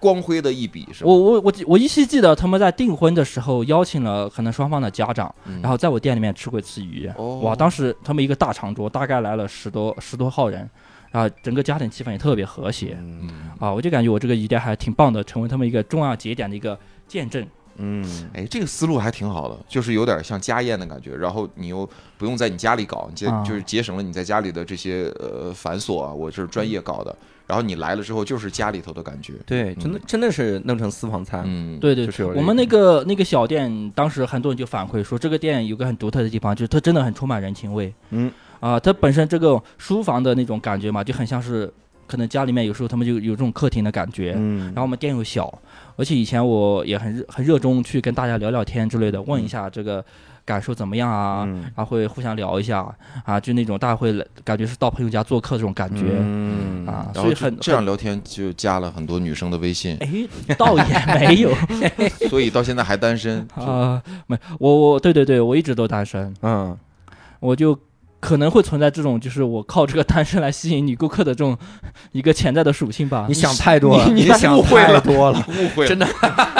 [0.00, 1.10] 光辉的一笔，是吧？
[1.10, 5.60] 我我我我依稀记得他们在订婚的时候邀请了可能双方的家长，嗯。
[5.60, 7.08] 然后在我店里面吃过一次鱼。
[7.16, 7.38] 哦。
[7.40, 10.68] 哇，当时他们一个大长桌，大概来了十多十多号人，
[11.12, 12.96] 啊，整个家庭气氛也特别和谐。
[12.98, 13.30] 嗯。
[13.60, 17.46] 啊，我就感觉我这个鱼店还挺棒的，成为他们一个重要节点的一个见证。
[17.82, 23.42] 嗯，哎，这个思路还挺好的，就是有点像家宴的感觉，然后你又不用在你家里搞，你节、啊。
[23.42, 27.16] 就是节省了你在家里的这些呃繁琐啊，我是专业搞的，
[27.50, 37.92] 然后你来了之后就是家里头的感觉，对，真的真的是弄成私房菜，嗯，对对就是，我们那个那个小店，当时很多人就反馈说，这个店有个很独特的地方，就是它真的很充满人情味。
[38.10, 41.68] 嗯，啊、它本身这个书房的那种感觉嘛，就很像是
[42.06, 44.34] 可能家里面有时候他们就有这种客厅的感觉。
[44.36, 44.66] 嗯。
[44.66, 45.52] 然后我们店又小，
[45.96, 50.04] 而且以前我也很热很热衷去跟大家聊聊天之类的，问一下这个
[50.50, 51.62] 感受怎么样啊，嗯。
[51.76, 52.84] 然后会互相聊一下
[53.24, 56.84] 啊，就那种大家会感觉是到朋友家做客这种感觉、嗯。
[56.86, 60.84] 啊，所以很这样聊天就加了很多女生的微信，哎，倒也
[61.20, 61.52] 没有。
[62.28, 63.46] 所以到现在还单身。
[63.54, 66.76] 啊，没我我对对对，我一直都单身，嗯，
[67.38, 67.78] 我就
[68.20, 71.56] 可能会存在这种就是我靠这个单身来吸引女顾客的这种
[72.12, 73.34] 一个潜在的属性吧你。
[73.34, 76.06] 想太多了，你你想误会了太多了，误会了真的，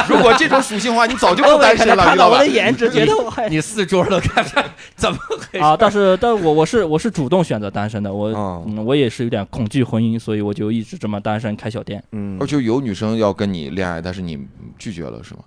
[0.08, 2.16] 如果这种属性的话，你早就不 单身了，看。
[2.16, 4.64] 到我的颜值觉得我还你四桌都看上，
[4.96, 5.64] 怎么回事？
[5.64, 14.38] 啊，但是但我我是我是主动选择单身的，我、哦嗯我也是有点恐惧婚姻，所以我就一直这么单身开小店嗯而且有女生要跟你恋爱，但是你
[14.78, 15.40] 拒绝了，是吗？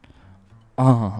[0.75, 1.13] 啊。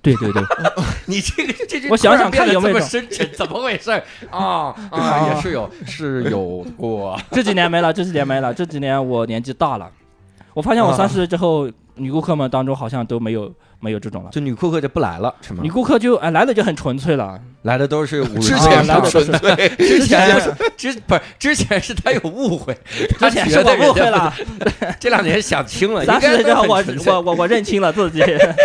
[0.00, 0.42] 对对对，
[1.06, 5.28] 你这个这这，我想想看有没有深沉，怎么回事儿啊 啊？
[5.34, 9.90] 也是有是有过， 这几年没了，这几年没了，这几年我年纪大了，
[10.54, 14.30] 我发现我啊三十岁之后，女顾客们当中好像都没有没有这种了。
[14.30, 15.70] 就女顾客就不来了，是吗女？
[15.70, 22.76] 顾客就哎来了就很纯粹了，来的都是五之啊前的纯粹，之前之不是之前是他有误会，
[23.18, 24.64] 他之前是我误会了，不，
[25.00, 28.56] 这两年想清了，三十岁之后我我我我认清了自己，人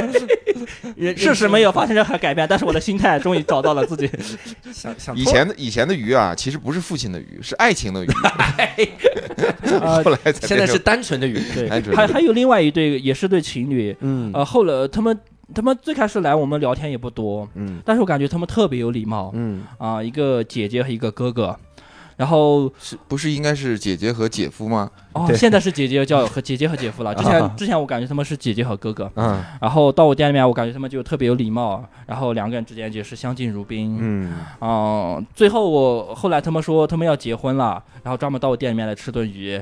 [1.15, 4.09] 事实没有发生任何改变，但是我的心态终于找到了自己。
[4.71, 8.07] 想想以前的以前的鱼啊，其实不是父亲的鱼，是爱情的鱼，
[9.81, 15.17] 呃后，来才现在是单纯的鱼，对还还有另外一对也是对情侣，嗯呃，后来他们
[15.53, 21.57] 他们最开始来我们聊天也不多，嗯但是我感觉他们特别有礼貌嗯啊、一个姐姐和一个哥哥。
[22.23, 24.89] 然后是不是应该是姐姐和姐夫吗？
[25.11, 27.13] 哦，现在是姐姐叫和姐姐和姐夫了。
[27.13, 33.97] 之啊前之前我感觉他们是姐姐和哥哥，嗯然后到我店里面，我感觉他们就特别有礼貌，然后两个人之间也是相敬如宾。
[33.99, 39.61] 嗯哦，最后我后来他们说他们要结婚了，然后专门到我店里面来吃顿鱼，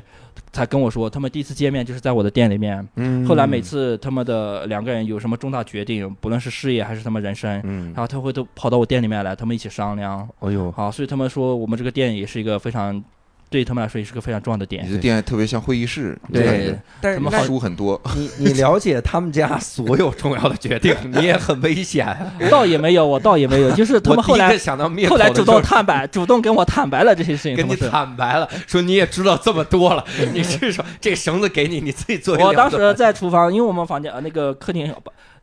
[0.51, 2.87] 才跟我说他们第一次见面就是在我的店里面。
[2.95, 10.27] 嗯后来每次他们的两个人有什么重大决定，不论是事业还是他们人生，嗯然，后他会都跑到我店里面来，他们一起商量。
[10.39, 13.03] 哎呦，好，所以他们说我们这个店也是一个非常，
[13.51, 14.93] 对他们来说也是个非常重要的点你。
[14.93, 18.01] 的店特别像会议室，对，但是他们书很多。
[18.15, 22.17] 你你了解他们家所有重要的决定， 你也很危险啊。
[22.49, 27.57] 倒也没有，我倒也没有，就是他们后来想到后来主动坦白，主动跟我坦白了这些事情。
[27.57, 34.93] 跟你坦白了，说你也知道这么多了，你是说这绳子给你，你自己做我当时在厨房，因为我们房间呃那个客厅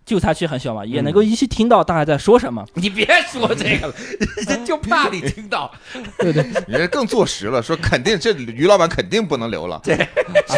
[0.09, 2.64] 就餐区很小嘛，也嗯能够依稀听到大家在说什么。
[2.75, 3.94] 你别说这个了，
[4.64, 5.71] 就怕你听到。
[6.18, 9.79] 对 对，人家更坐实了，说肯定这于老板肯定不能留了。
[9.85, 9.94] 对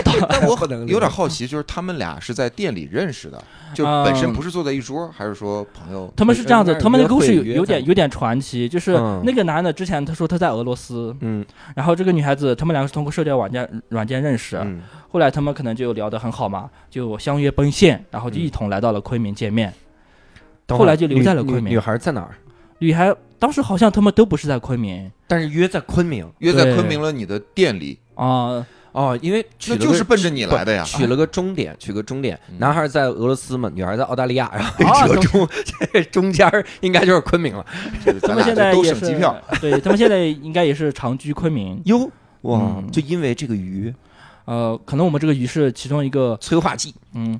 [0.05, 3.43] 但我不能留有点好奇，就是他们俩是在店里认识的，
[3.75, 6.13] 就本身不是坐在一桌，还是说朋友？
[6.17, 19.73] 他们是这样子，呃他们的故事有有点有点传奇，就是嗯那个男的之前他说他在俄罗斯，嗯然后这个女孩子他们两个是通过社交软件软件认识，嗯后来他们可能就聊得很好嘛，就相约奔现，然后就嗯一同来到了昆明见面。
[20.69, 22.31] 后来就留在了昆明女女孩在哪儿？
[22.79, 30.83] 女孩当时好像他们都不是在昆明但是约在昆明约在昆明了你的店里，啊、哦，因为那就是奔着你来的呀。
[30.85, 32.39] 取了个终点，取个终点。
[32.49, 35.49] 嗯男孩在俄罗斯嘛，女孩在澳大利亚，然后啊这个中
[35.93, 37.67] 这中间儿应该就是昆明了。
[38.23, 41.83] 他们现在都省机票，对他们现在应该也是长居昆明。
[41.87, 42.11] 哟
[42.43, 43.93] 哇嗯就因为这个鱼
[44.51, 47.39] 呃，可能我们这个鱼是其中一个，催化剂，嗯，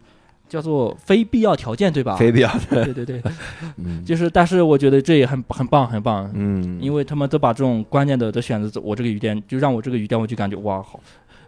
[0.49, 2.15] 叫做非必要条件，对吧？
[2.15, 2.49] 非必要。
[2.71, 2.85] 的。
[2.85, 3.21] 对对对，
[3.79, 4.05] 嗯。
[4.05, 11.01] 就是，但是我觉得这也很很棒，很棒，嗯，因为他们都把这种关键的都选择我这个鱼店，就让我这个鱼店，我就感觉哇，好，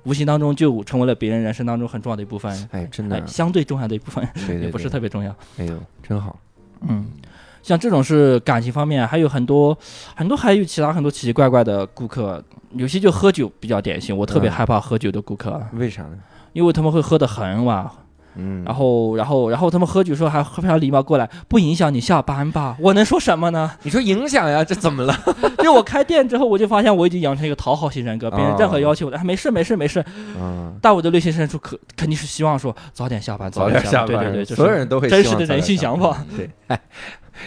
[0.03, 3.17] 无形当中就成为了别人人生当中很重要的一部分，哎，真的。
[3.19, 5.31] 哎，，相对重要的一部分，对对， 也不是特别重要。
[5.59, 6.37] 哎呦，真好。
[6.89, 7.07] 嗯，
[7.63, 9.77] 像这种是感情方面，还有很多
[10.15, 12.43] 很多还有其他很多奇奇怪怪的顾客，
[12.75, 16.19] 有些就喝酒比较典型，我特别嗯害怕喝酒的顾客，为啥呢？
[16.53, 17.89] 因为他们会喝得很晚，
[18.35, 22.77] 嗯，然后然后然后他们喝酒时候还非常礼貌过来，不影响你下班吧？
[22.79, 23.71] 我能说什么呢？
[23.85, 25.15] 你说影响呀，这怎么了？
[25.63, 30.05] 就我开店之后，我就发现我已经养成一个讨好型人格，别人任何哦要求我，哎，没事没事没事，
[30.39, 36.23] 嗯，但我的内心深处可肯定是希望说早点下班，早点下班，对对对，所有人都会真实的人性想法。
[36.37, 36.79] 对，哎，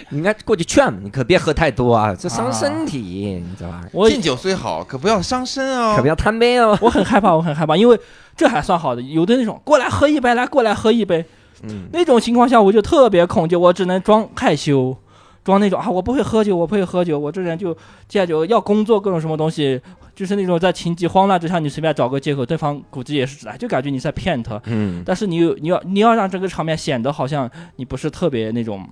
[0.09, 3.81] 你 应该过去劝，你可别喝太多啊，这伤啊身体，你知道吧？
[3.91, 6.07] 我敬酒虽好，可不要伤身哦可不。
[6.07, 6.77] 要贪杯哦。
[6.81, 7.99] 我很害怕，我很害怕，因为
[8.35, 11.25] 这还算好的，有的那种过来喝一杯，来过来喝一杯，
[11.63, 14.95] 嗯，那种情况下我就特别恐惧，我只能装害羞，
[15.43, 17.75] 装那种啊我不会喝酒，我不会喝酒，我这人就
[18.07, 19.81] 戒酒要工作各种什么东西，
[20.15, 28.87] 就是那种在情急慌乱之下你随便找个借口，对方估计也是哎就感觉你在骗他，嗯，但是你有你要你要让这个场面显得好像你不是特别那种。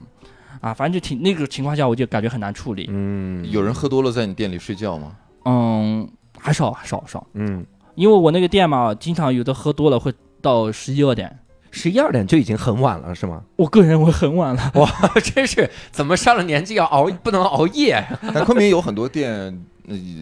[0.64, 2.88] 啊，反正就挺那个情况下，我就感觉很难处理。
[2.90, 5.12] 嗯，有人喝多了在你店里睡觉吗？
[5.44, 11.38] 嗯，还少还少少，嗯，因为我那个店嘛，经常有的喝多了会到十一二点，
[11.70, 13.44] 十一二点就已经很晚了，是吗？
[13.58, 14.72] 我个人认为很晚了。
[14.76, 14.90] 哇，
[15.36, 18.02] 真是怎么上了年纪要熬，不能熬夜？
[18.34, 19.54] 但昆明有很多店，呃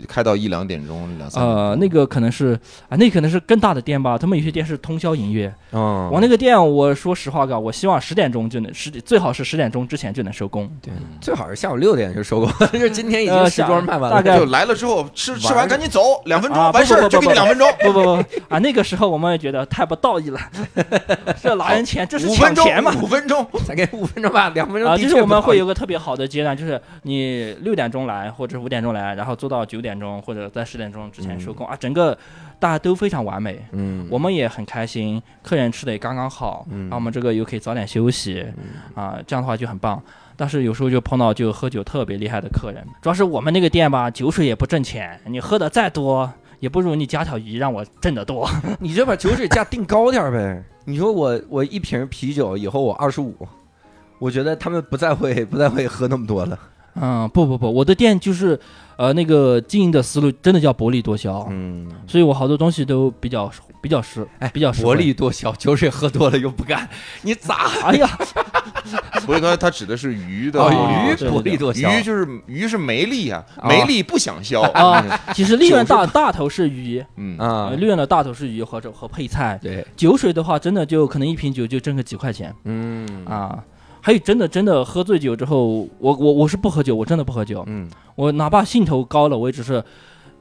[0.08, 1.44] 开到一两点钟、两三。
[1.44, 4.18] 呃，那个可能是啊，那可能是更大的店吧。
[4.18, 5.54] 他们有些店是通宵营业。
[5.72, 10.70] 嗯，我那个店，我说实话，哥，我希望十点钟就能十，最好是十点钟之前就能收工。
[10.82, 18.12] 对，最好是下午六点就收工， 就是今天已经时装卖完了，大概就来了之后吃吃完赶紧走，两分钟啊完事儿就给你两分钟，不不不
[18.50, 20.40] 啊，那个时候我们也觉得太不道义了，
[21.42, 22.92] 这拿人钱，这是五分钟抢钱嘛。
[23.02, 23.46] 五分钟。
[23.66, 32.18] 再给五分钟吧，两分钟啊，的就是我们会有个特别好的阶段，就是你六点钟来，或者五点钟来，然后做到九点钟，或者在十点钟之前收工、啊，整个
[32.58, 33.64] 大家都非常完美。
[33.74, 38.44] 嗯，我们也很开心，客人吃的也刚刚好，嗯然后我们这个又可以早点休息，
[38.96, 40.02] 啊，这样的话就很棒。
[40.38, 48.50] 但是有时候就碰到就喝酒特别厉害的客人，主要是我们那个店吧，酒水也不挣钱，你喝的再多，也不如你加条鱼让我挣得多。
[48.80, 50.64] 你就把酒水价定高点呗。
[50.86, 53.48] 你说我我一瓶啤酒以后我二十五，
[54.18, 56.58] 我觉得他们不再会不再会喝那么多了。
[56.96, 58.60] 嗯，不不不，我的店就是，
[58.98, 63.50] 呃，那个经营的思路真的叫薄利多销，嗯，所以我好多东西都比较
[63.82, 64.94] 比较实，哎比较实惠薄。
[64.96, 66.88] 利多销，酒水喝多了又不干，
[67.22, 67.70] 你咋？
[67.88, 68.10] 哎呀，
[69.26, 74.62] 所以刚才他指的是鱼的哦，鱼薄利多销薄利多销，鱼就是鱼是没利呀，啊没利不想销。
[74.62, 79.58] 啊，其实利润大大头是鱼，嗯，啊呃，利润的大头是鱼或者和配菜。
[79.62, 83.64] 对，酒水的话，真的就可能一瓶酒就挣个几块钱嗯啊。
[84.02, 87.64] 还有真的真的喝醉酒之后，我我我是不喝酒，我真的不喝酒。
[87.68, 89.84] 嗯我哪怕兴头高了，我也只是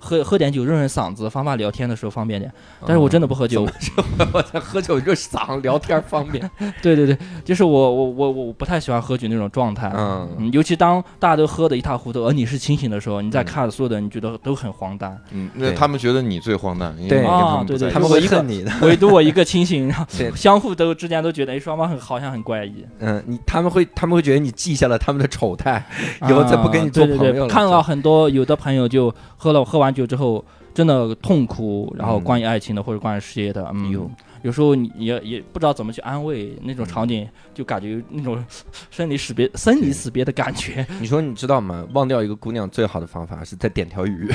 [0.00, 2.50] 喝喝点酒润润嗓子，方法聊天的时候方便点。
[2.86, 3.68] 但是我真的不喝酒，
[4.32, 6.50] 我在喝酒热嗓，聊天方便。
[6.82, 9.92] 对对对，就是我我我我不太喜欢喝酒那种状态。
[9.94, 18.72] 嗯，嗯，尤其当大家都喝得一塌糊涂，而你是清醒的时候，你在看所有的人，你觉得都很荒诞，嗯，那对他们觉得你最荒诞，因为啊对对他们会恨你的。
[18.80, 22.84] 唯独我一个清醒，然后相互都之间都觉得，哎，双方很好像很怪异。
[22.98, 25.84] 嗯，你他们会他们会觉得你记下了他们的丑态，
[26.28, 27.48] 以后再不跟你做朋友了。
[27.48, 34.11] 看到很多有的朋友就喝了喝完酒之后真的痛哭，然后嗯关于爱情的或者关于事业的，嗯有，
[34.42, 38.42] 有时候你也也不知道怎么去安慰那种场景，就感觉有那种
[38.90, 40.87] 生离死别、生离死别的感觉。
[41.00, 41.87] 你说你知道吗？
[41.92, 44.31] 忘掉一个姑娘最好的方法是再点条鱼，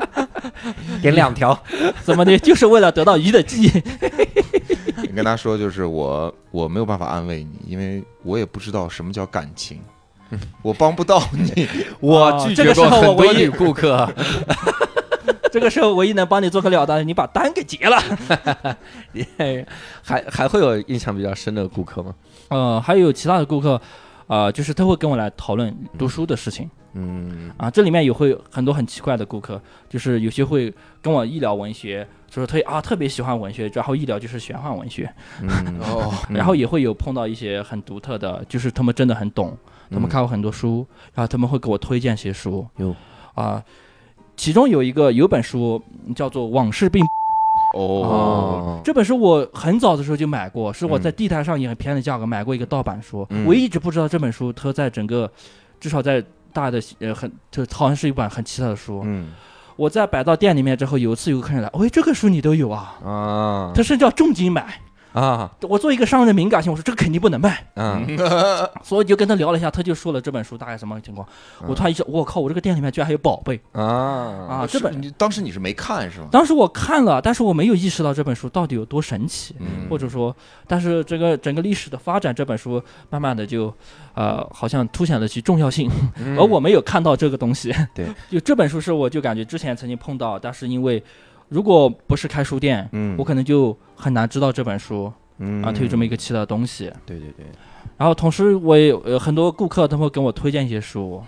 [1.00, 1.58] 点两条。
[2.02, 3.70] 怎么的，就是为了得到鱼的记忆。
[5.02, 9.78] 你跟他说，就是我我没有办法安慰你，因为我也不知道什么叫感情，
[10.62, 11.68] 我帮不到你。
[12.00, 14.08] 我拒绝过很多女顾客。
[15.52, 18.02] 这个时候唯一能帮你做个了的，你把单给结了。
[20.02, 22.14] 还还会有印象比较深的顾客吗？
[22.48, 23.80] 嗯，还有其他的顾客，
[24.32, 26.70] 呃，就是他会跟我来讨论读书的事情。
[26.94, 27.52] 嗯。
[27.58, 35.78] 啊，这里面也会有很多很奇怪的顾客，就是有些会跟我一聊文学，就是特啊特别喜欢文学，然后一聊就是玄幻文学，嗯。
[35.84, 39.54] 哦， 然后也会有碰到一些很独特的，就是他们真的很懂，
[39.90, 42.66] 他们看过很多书，然后他们会给我推荐些书。
[42.78, 42.96] 有
[43.34, 43.62] 啊，
[44.34, 45.82] 其中有一个有本书
[46.16, 47.04] 叫做《往事并》，
[47.72, 55.30] 哦，这本书我很早的时候就买过，是我嗯在地摊上以很便宜的价格买过一个盗版书，嗯我一直不知道这本书它在整个，
[55.80, 59.00] 至少在大的呃很，就好像是一本很奇特的书。
[59.04, 59.28] 嗯，
[59.76, 62.94] 我在摆到店里面之后，有一次有个客人来，喂，这个书你都有啊？
[63.04, 64.80] 啊他甚至要重金买。
[65.12, 68.06] 啊我作为一个商人敏感性，我说这个肯定不能卖，嗯
[68.82, 71.26] 所以就跟他聊了一下，他就说了这本书大概什么情况。
[71.60, 74.66] 嗯我突然意识，我靠，我这个店里面居然还有宝贝啊啊！
[74.68, 76.28] 这本你当时你是没看是吗？
[76.32, 79.54] 当时我看了，但是我没有意识到这本书到底有多神奇。
[79.58, 80.34] 嗯或者说，
[80.66, 83.72] 但是这个整个历史的发展，这本书慢慢的就，
[84.14, 87.74] 呃，好像凸显了其重要性，嗯而我没有看到这个东西。
[87.94, 91.02] 对， 就这本书是我就感觉之前曾经碰到，但是因为
[91.52, 93.14] 如果不是开书店，嗯。
[93.18, 95.62] 我可能就很难知道这本书嗯。
[95.62, 96.90] 啊，它有这么一个奇特的东西。
[97.04, 97.44] 对对对，
[97.98, 101.22] 然后同时我也有呃很多顾客他们会给我推荐一些书，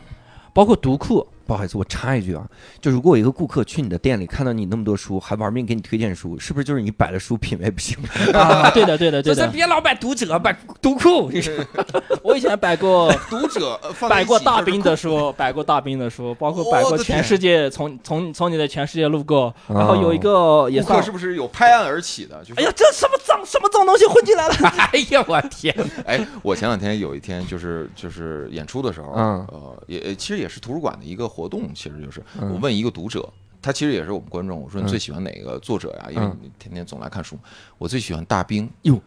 [0.54, 2.46] 包括读库，不好意思，我插一句啊，
[2.80, 7.96] 就如果有一个顾客去你的店里看到你那么多书，还玩命给你推荐书，是不是就是你摆的书品味不行？
[8.32, 11.30] 啊，对的对的对的，别老摆读者，摆读库。
[12.22, 13.78] 我以前摆过读者
[14.08, 22.42] 摆过大兵的书，摆过大兵的书，包括摆过全世界从从从你的全世界路过，哦然后有一个也算顾客是，不是有拍案而起的？
[22.44, 24.54] 就是哎呀，这什么脏什么脏东西混进来了？
[24.92, 25.74] 哎呀，我天！
[26.06, 32.52] 哎，我前两天有一天就是就是演出的时候，嗯呃，也也其实也是图书馆的一个活动，其实就是嗯。
[32.52, 33.28] 我问一个读者，
[33.60, 36.06] 他其实也是我们观众，我说你嗯最喜欢哪个作者呀？
[36.10, 37.36] 因为嗯你天天总来看书，
[37.76, 38.70] 我最喜欢大兵。
[38.82, 39.00] 哟，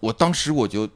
[0.00, 0.88] 我当时我就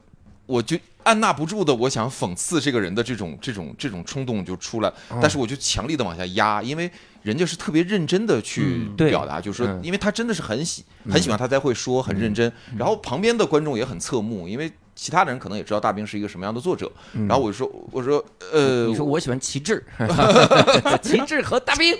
[0.44, 6.90] 我就按捺不住的，我想讽刺这个人的这种这种这种冲动就出来，嗯但是我就强力的往下压，因为
[7.22, 14.70] 人家是特别认真的去表达，就是说嗯，因为他真的是很喜很喜欢，他才会说很认真，然后旁边的观众也很侧目，因为。
[15.00, 16.90] 其他的人可能也知道大兵是一个什么样的作者，
[17.28, 19.80] 然后我就说，我说，呃，你说我喜欢旗帜，
[21.00, 21.96] 旗帜和大兵。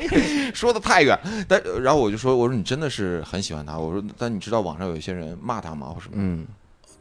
[0.54, 5.88] 说的太远，但然后我就说，我说你真的是很喜欢他，我说，但你知道网上有一些人骂他吗？
[5.88, 6.12] 或什么？
[6.14, 6.46] 嗯，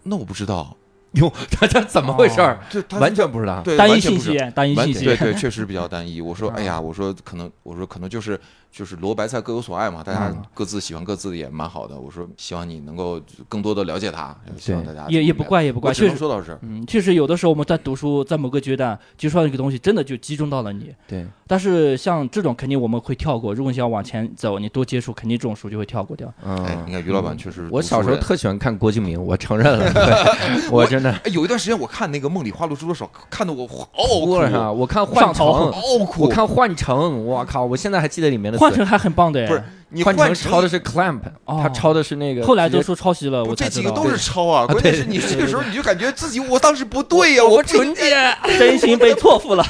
[0.04, 0.76] 那我不知道，
[1.14, 2.60] 哟， 他这怎么回事儿？
[2.70, 3.62] 对，他完全不知道。
[3.62, 6.20] 对单一信息，单一完信息，对对，确实比较单一。
[6.20, 8.38] 我说，哎呀，我说可能，我说可能就是
[8.72, 12.00] 就是萝卜白菜各有所爱嘛，大家嗯各自喜欢各自的也蛮好的。
[12.00, 16.16] 我说希望你能够更多的了解他，希望大家也也不怪也不怪，确实。
[16.16, 16.58] 说到这。
[16.62, 20.94] 嗯，确实有的时候我们在读书，在某个阶段接触到一个东西，真的就击中到了你。
[21.08, 26.28] 对，但是像这种肯定我们会跳过，如果你想往前走，你多接触，肯定这种书就会跳过掉。
[26.44, 28.18] 哎，你嗯，看于老板确实，我小时候。
[28.18, 29.86] 特喜欢看郭敬明，我承认了，
[30.72, 33.88] 我真的哎，有一段时间我看那个《梦里花露珠》的时候，看得我嗷
[34.26, 34.72] 哭了哭，哈。
[34.72, 36.24] 我看幻城，嗷哭。
[36.24, 42.46] 我看幻城，我靠，我现在还记得里面的词换成还很棒的哎，不是你换换成抄的是 clamp，哦他抄的是那个。
[42.46, 43.82] 后来都说抄袭了，不我才知道。
[43.82, 44.66] 这几个都是抄啊！
[44.66, 48.12] 关键是你这个时候你就感觉自己，我当时不对呀，我不纯洁。
[48.60, 49.64] 真心被错付了。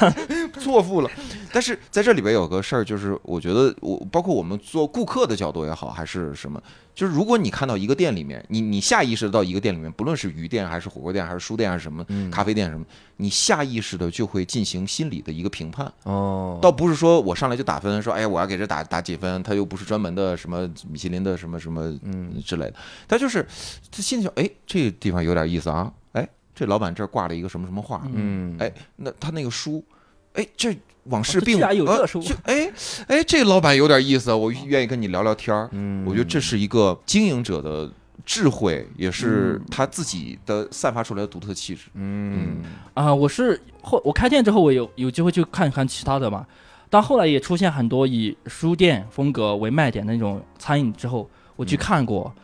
[0.60, 1.10] 错付了。
[1.52, 6.60] 但是在这里边有个事儿，就是我觉得我包括我们做顾客的角度也好，还是什么，
[6.94, 12.84] 就是如果你看到一个店里面，你你下意识地到一个店里面，不论是鱼店还是火锅店还是书店还是什么嗯咖啡店什么，
[13.16, 22.74] 你下意识的就会进行心理的一个评判，哦，倒不是说我上来就打分，说哎呀我要给这打打几分，他又不是专门的什么米其林的什么什么嗯之类的，
[23.06, 23.46] 他就是
[23.90, 29.84] 他心里想，哎这个地方有点意思啊，哎这老板这儿挂了一个什么什么画，嗯，哎，那他那个书，
[30.32, 30.76] 哎，这
[31.08, 32.70] 往事并哦这居然有这呃书就哎
[33.08, 35.68] 哎，这老板有点意思，我愿意跟你聊聊天儿。
[35.72, 37.90] 嗯我觉得这是一个经营者的
[38.24, 41.88] 智慧，也是他自己的散发出来的独特气质。
[41.94, 42.62] 嗯
[42.94, 46.46] 啊、我是后我开店之后，我有有机会去看看其他的嘛。
[46.90, 52.34] 但后来也出现很多以书店风格为卖点的那种餐饮之后，我去看过，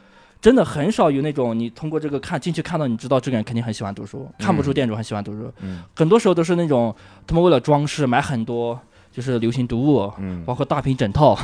[0.44, 5.50] 真的很少有那种你通过这个看进去看到，你知道这个人肯定很喜欢读书，看不出店主很喜欢读书。
[5.62, 6.94] 嗯很多时候都是那种
[7.26, 8.78] 他们为了装饰买很多
[9.14, 10.42] 就是流行读物，嗯。
[10.44, 11.38] 包括大瓶整套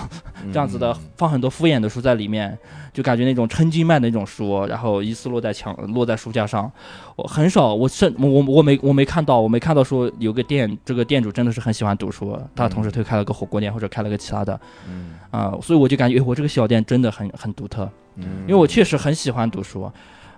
[0.52, 2.58] 这样子的，放很多敷衍的书在里面，
[2.92, 6.70] 就感觉那种称斤卖的那种书，然后一次落在墙落在书架上。
[7.14, 15.12] 我很少，我甚我我我没我没看到，我没看到说有个店这个店主真的是很喜欢读书，他同时推开了个火锅店或者开了个其他的，嗯。
[15.30, 18.24] 啊、所以我就感觉我这个小店真的很很独特，嗯。
[18.42, 19.90] 因为我确实很喜欢读书。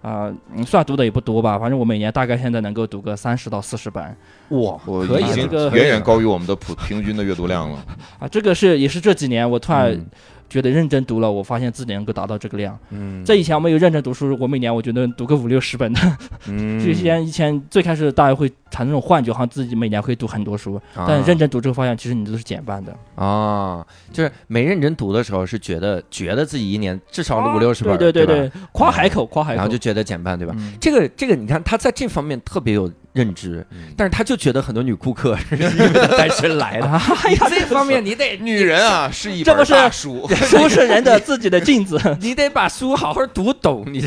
[0.02, 4.04] 啊、嗯算读的也不多吧，反正我每年大概现在能够读个三十到四十本
[4.48, 7.78] 哇，我可以了已经这个远远高于我们的普平均的阅读量了。
[8.18, 10.04] 啊，这个是也是这几年我突然嗯
[10.52, 12.78] 觉得认真读了，我发现自己能够达到这个量。
[12.90, 16.00] 嗯在以前我没有认真读书，我每年我觉得读个五六十本的。
[16.46, 22.94] 嗯之前以前最开始大家会产生这种幻觉，好像自己每年会读很多书，啊但认真读这个方向，其实你都是减半的。
[23.14, 29.56] 啊，就是没认真读的时候是觉得觉得自己一年至少五六十本对对对，夸海口，夸海口。
[29.56, 30.54] 然后就觉得减半，对吧？
[30.58, 36.86] 嗯这个这个，你看他在这方面特别有认知，嗯但是他就觉得很多女顾客是因为他单身来的。
[36.86, 40.26] 哎呀，这方面你得女人啊，是一本这不书。
[40.46, 42.00] 书是人的自己的镜子。
[42.20, 44.00] 你得把书好好读懂，你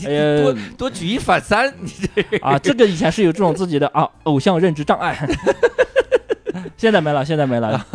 [0.00, 2.38] 这 多多举一反三，你这。
[2.38, 5.18] 啊，这个以前是有这种自己的啊偶像认知障碍，
[6.76, 7.86] 现在没了，现在没了，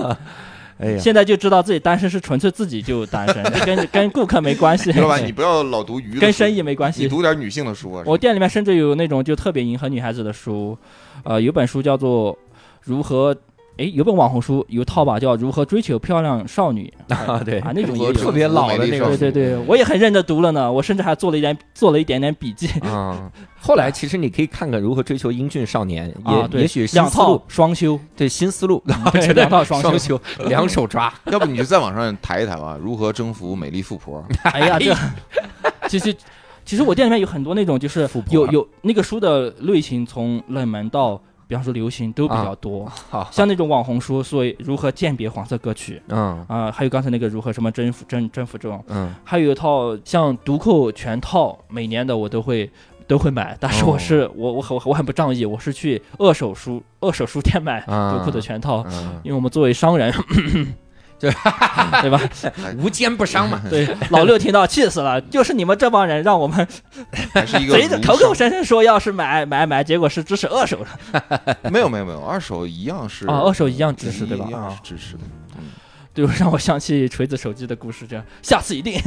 [0.79, 7.01] 哎呀，现在就知道自己单身是纯粹自己就单身，跟跟顾客没关系，老板，你不要老读鱼，跟生意没关系。
[7.01, 7.15] 你系。
[7.15, 8.03] 读点女性的书啊。
[8.05, 10.77] 我店里面甚至有那种就特别迎合女孩子的书，
[11.23, 12.33] 呃，有本书叫做
[12.83, 13.33] 《如何》，
[13.77, 16.91] 诶，有本网红书有套吧，叫《如何追求漂亮少女》
[17.31, 23.31] 啊对啊，那种也有特别老的那种对对对，我也很认真读了呢，我甚至还做了一点做了一点点笔记啊。
[23.59, 28.81] 后来其实你可以看看如何追求英俊少年，也啊，对，也许两套，双修，对新思路，
[29.13, 29.97] 对两套双修。
[29.97, 31.13] 修，两手抓。
[31.25, 34.23] 要不你就在网上抬一抬吧，如何征服美丽富婆？
[34.43, 34.95] 哎呀，这
[35.87, 36.15] 其实
[36.65, 46.01] 其实我店里面有很多那种就是有有那个书的类型从冷门到比方说流行都比较多， 好，像那种网红书，所以如何鉴别黄色歌曲。
[46.09, 46.45] 嗯。
[46.47, 48.83] 啊、还有刚才那个如何什么征服征征服这种。
[48.89, 49.13] 嗯。
[49.23, 52.69] 还有一套像读扣全套，每年的我都会
[53.07, 58.17] 都会买，但是哦我是、我我很我很不仗义，我是去二手书二手书店买啊。
[58.17, 60.13] 读扣的全套，嗯，因为我们作为商人，
[61.19, 61.31] 对
[62.01, 62.19] 对吧？
[62.79, 63.61] 无奸不商嘛。
[63.69, 66.67] 对，老六听到气死了，就是你们这帮人让我们
[67.33, 74.51] 还是一个 贼着儒口口声声说要是买买买，结果是支持二手的 没有没有没有，二手一样是啊，二手一样支持对吧一？
[74.51, 75.19] 样啊是，支持的。
[76.13, 78.99] 对，让我想起锤子手机的故事，这样下次一定。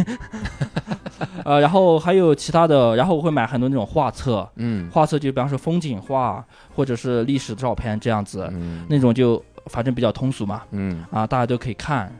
[1.44, 11.04] 呃，然后还有其他的，然后我会买很多那种画册，嗯画册就比方说风景画或者是历史照片这样子，嗯那种就反正比较通俗嘛，嗯。
[11.10, 12.12] 啊，大家都可以看，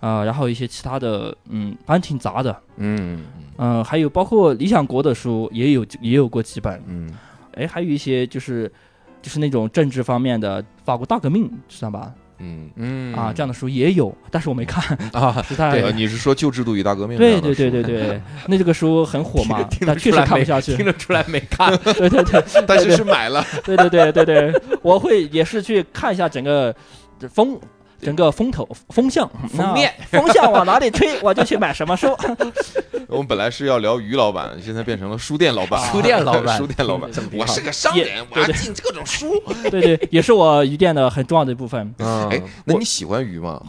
[0.00, 3.24] 啊，然后一些其他的，嗯，反正挺杂的，嗯
[3.56, 7.10] 嗯、还有包括理想国的书也有也有过几本，嗯。
[7.54, 8.70] 哎，还有一些就是
[9.20, 12.12] 就是那种政治方面的法国大革命知道吧？
[12.38, 13.12] 嗯，嗯。
[13.16, 17.18] 啊，这样的书也有，但是我没看， 啊， 实在对，你是说旧制度与大革命？
[17.18, 20.76] 对对对对，对， 那这个书很火嘛，听但确实看不下去。
[20.76, 20.86] 听。
[20.86, 21.76] 得出来没看。
[21.78, 23.44] 对对对但是是买了。
[23.64, 26.72] 对对对对对，我会也是去看一下整个
[27.26, 27.58] 风。
[28.00, 32.16] 整个风头风向封面， 风向往哪里吹，我就去买什么书。
[33.10, 35.84] 我们本来是要聊于老板，现在变成了书店老板。
[35.90, 39.42] 书店老 板书店老板我是个商人，我要对进各种书。
[39.68, 41.92] 对对，也是我鱼店的很重要的一部分。
[41.98, 43.60] 嗯哎，那你喜欢鱼吗？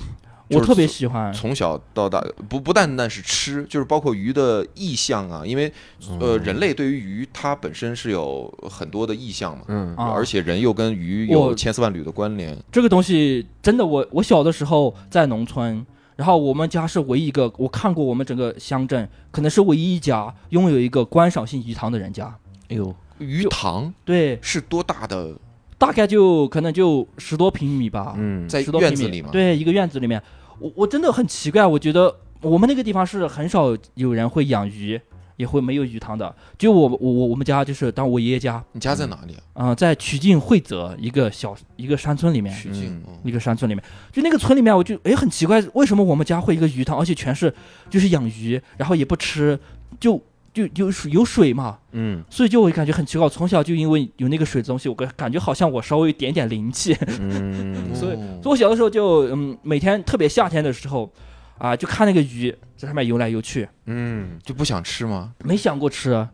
[0.50, 1.32] 我特别喜欢。
[1.32, 5.72] 从小到大，不不单单是吃，就是包括鱼的意象啊，因为
[6.20, 12.58] 呃，人类对于鱼它本身是有很多的意象嘛，嗯啊而且人又跟鱼有千丝万缕的关联。
[12.72, 15.86] 这个东西真的我，我小的时候在农村，
[16.16, 22.36] 然后我们家是唯一一个我看过我们整个乡镇可能是唯一一家拥有一个观赏性鱼塘的人家。
[22.70, 25.36] 哎呦，鱼塘对，是多大的？
[25.78, 30.22] 大概就可能就十多平米吧，嗯在院子里嘛？，对，一个院子里面，
[30.60, 35.00] 我我真的很奇怪，我觉得我们那个地方是很少有人会养鱼，
[35.38, 36.36] 也会没有鱼塘的。
[36.58, 39.72] 就我我我我们家就是，当我爷爷家，你家在哪里啊？
[39.72, 43.02] 嗯、在曲靖惠泽一个小一个山村里面，曲靖。
[43.08, 43.84] 嗯一个山村里面，
[44.14, 47.54] 就那个村里面，我就哎很奇怪，为什么我们家会一个鱼塘，而且全是
[47.90, 49.60] 就是养鱼，然后也不吃，
[50.00, 50.22] 就
[50.54, 53.26] 就有水有水嘛，嗯所以就我感觉很奇怪。
[53.26, 56.96] 我从小就因为有那个水的东西，我感感觉好像我稍微有点点灵气。
[57.20, 61.12] 嗯所以哦所以我小的时候就嗯，每天特别夏天的时候，
[61.58, 65.34] 啊，就看那个鱼在上面游来游去，嗯就不想吃吗？
[65.44, 66.28] 没想过吃。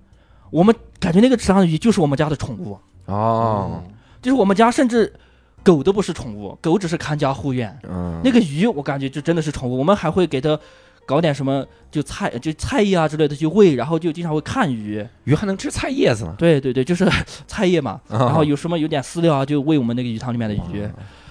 [0.51, 3.84] 我们感觉那个池塘的鱼就是我们家的宠物，哦
[4.22, 5.11] 就是我们家甚至
[5.63, 7.78] 狗都不是宠物，狗只是看家护院。
[7.89, 10.57] 嗯那个鱼我感觉就真的是宠物，我们还会给它
[11.05, 15.05] 搞点什么就菜就菜叶啊之类的去喂，然后就经常会看鱼。
[15.25, 17.07] 鱼还能吃菜叶子呢，对对对，就是
[17.47, 20.87] 菜叶嘛，然然后有什么有点饲料啊，就喂我们那个鱼塘里面的鱼，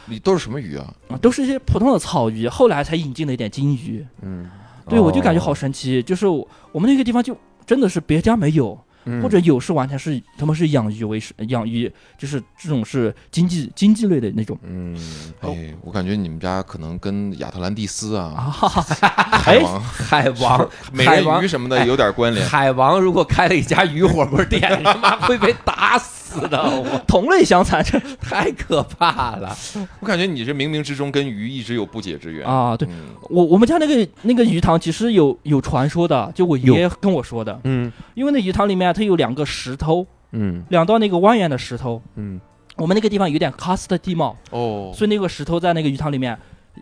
[0.06, 0.94] 你都是什么鱼啊？
[1.08, 4.06] 啊，都是一些普通的草鱼，后来才引进了一点金鱼。
[4.22, 4.48] 嗯，
[4.88, 9.22] 对，我就感觉哦好神奇，就是我我们那个地方就真的是别家没有，嗯。
[9.22, 14.58] 或者有是完全是他们是养鱼为生，养鱼就是这种是经济经济类的那种。
[14.62, 14.96] 嗯，
[15.40, 22.46] 哎，我感觉你们家可能跟亚特兰蒂斯啊、 海王、海王 美人鱼什么的有点关联。
[22.46, 26.98] 海王如果开了一家鱼火锅店， 他妈会被打死的，我。
[27.06, 29.56] 同类相残这太可怕了。
[30.00, 32.46] 我感觉你这冥冥之中跟鱼一直有不解之缘。
[32.46, 32.88] 啊，对。
[32.88, 33.14] 嗯。
[33.30, 37.92] 我我们家那个那个鱼塘其实有有传说的，就我爷爷跟我说的，嗯。
[38.14, 40.64] 因为那鱼塘里面它有两个石头，嗯。
[40.70, 42.40] 两道那个蜿蜒的石头，嗯。
[42.76, 46.36] 我们那个地方有点喀斯特地貌，哦，所以那个石头在那个鱼塘里面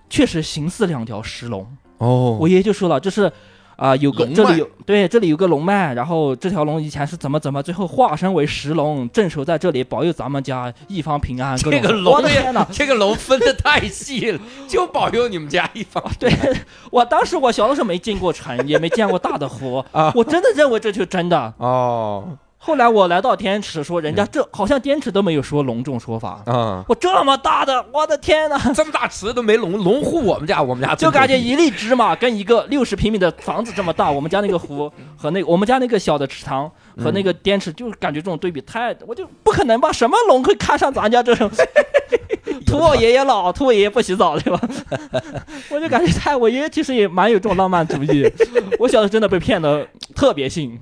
[0.08, 1.66] 确实形似两条石龙。
[1.98, 2.38] 哦。
[2.40, 3.30] 我爷爷就说了，就是
[3.82, 11.56] 啊、有个龙这里有对这里有个龙脉，然后这条龙以前是怎么怎么，最后化身为石龙，镇守在这里，保佑咱们家一方平安。
[11.56, 12.64] 这个龙天哪！
[12.70, 16.00] 这个龙分的太细了，就保佑你们家一方。
[16.16, 16.32] 对
[16.92, 21.52] 我当时我小的时候没进过城，也没见过大的湖，啊我真的认为这就是真的。
[21.56, 22.24] 哦，
[22.64, 26.40] 后来我来到滇池，说人家这好像滇池都没有说龙这种说法。
[26.46, 28.56] 啊，我这么大的，我的天哪！
[28.72, 39.92] 这么大池都没龙，龙护我们家，我们家就感觉一粒芝麻跟一个六十平米的房子这么大，我们家那个湖和那个我们家那个小的池塘和那个滇池，就是感觉这种对比太，我就不可能吧？
[39.92, 41.50] 什么龙会看上咱家这种？
[42.66, 44.60] 土我爷爷老，土我爷爷不洗澡，对吧？
[45.70, 48.30] 我就感觉太，我爷爷其实也蛮有这种浪漫主义。
[48.78, 50.78] 我小时候真的被骗的特别信，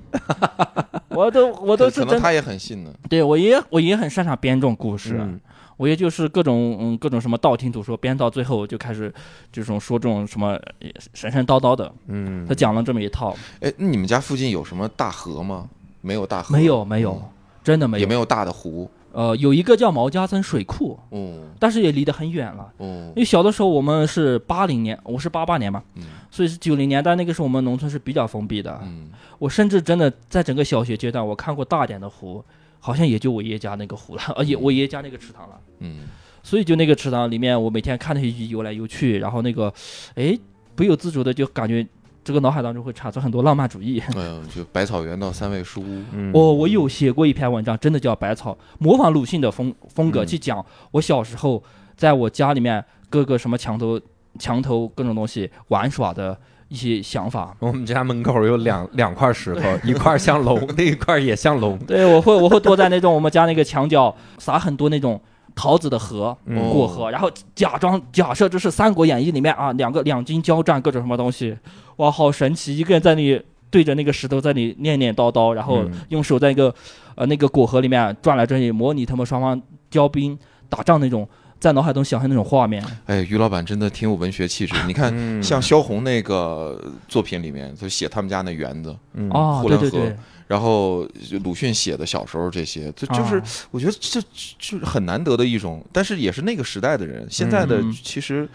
[1.09, 2.91] 我都我都可是真可能他也很信呢。
[3.09, 5.17] 对我爷爷，我爷爷很擅长编这种故事。
[5.19, 5.39] 嗯
[5.77, 9.11] 我爷就是各种嗯各种什么道听途说，编到最后就开始
[9.51, 10.49] 这种说这种什么
[10.79, 15.67] 呃神神叨叨的，嗯他讲了这么一套，哎，那你们家附近有什么大河吗？
[16.01, 17.29] 没有大河，没有没有，嗯。
[17.63, 18.89] 真的没有，也没有大的湖。
[19.11, 21.51] 呃，有一个叫毛家村水库，嗯。
[21.59, 22.71] 但是也离得很远了。
[22.79, 23.07] 嗯。
[23.09, 26.03] 因为小的时候我们是八零年，我是八八年嘛，嗯。
[26.31, 28.79] 所以是九零年代那个时候我们农村是比较封闭的。
[28.83, 32.43] 嗯，我甚至真的在整个小学阶段，我看过大点的湖，
[32.79, 35.59] 好像也就我爷爷家那个湖了，而且我爷爷家那个池塘了。
[35.79, 36.07] 嗯，
[36.41, 39.71] 所以就那个池塘里面，我每天看那些鱼游来游去，然后那个，
[40.15, 40.35] 哎，
[40.73, 41.85] 不由自主的就感觉
[42.23, 44.01] 这个脑海当中会产生很多浪漫主义。
[44.15, 46.03] 嗯，就百草园到三味书屋。
[46.13, 51.61] 嗯我我有写过一篇文章，真的叫《百草》，模仿鲁迅的风风格嗯去讲我小时候
[51.95, 53.99] 在我家里面各个什么墙头
[54.39, 56.37] 墙头各种东西玩耍的
[56.69, 57.55] 一些想法。
[57.59, 61.77] 我们家门口有两两块石头， 一块像龙，那一块也像龙。
[61.79, 65.19] 对，我会我会躲在那种我们家那个墙角撒很多那种
[65.55, 66.37] 桃子的核。
[66.45, 71.57] 嗯哦过河，然后假装假设这是《三国演义》里面啊，两个两军交战各种什么东西，
[71.97, 72.77] 哇，好神奇！
[72.77, 76.73] 一个人在那里对着那个石头在那里念念叨叨，然后嗯用手在一个
[77.15, 80.37] 呃那个果核里面转来转去，模拟他们双方交兵
[80.69, 81.27] 打仗那种，
[81.59, 82.83] 在脑海中想象那种画面。
[83.05, 84.75] 哎，于老板真的挺有文学气质。
[84.87, 90.17] 你看，嗯像萧红那个作品里面，就写他们家那园子，嗯哦，呼兰河对对对，
[90.51, 91.07] 然后
[91.45, 94.19] 鲁迅写的小时候这些，这就是啊我觉得这
[94.59, 97.25] 就是很难得的一种，但是也是那个时代的人。
[97.29, 98.45] 现在的嗯其实，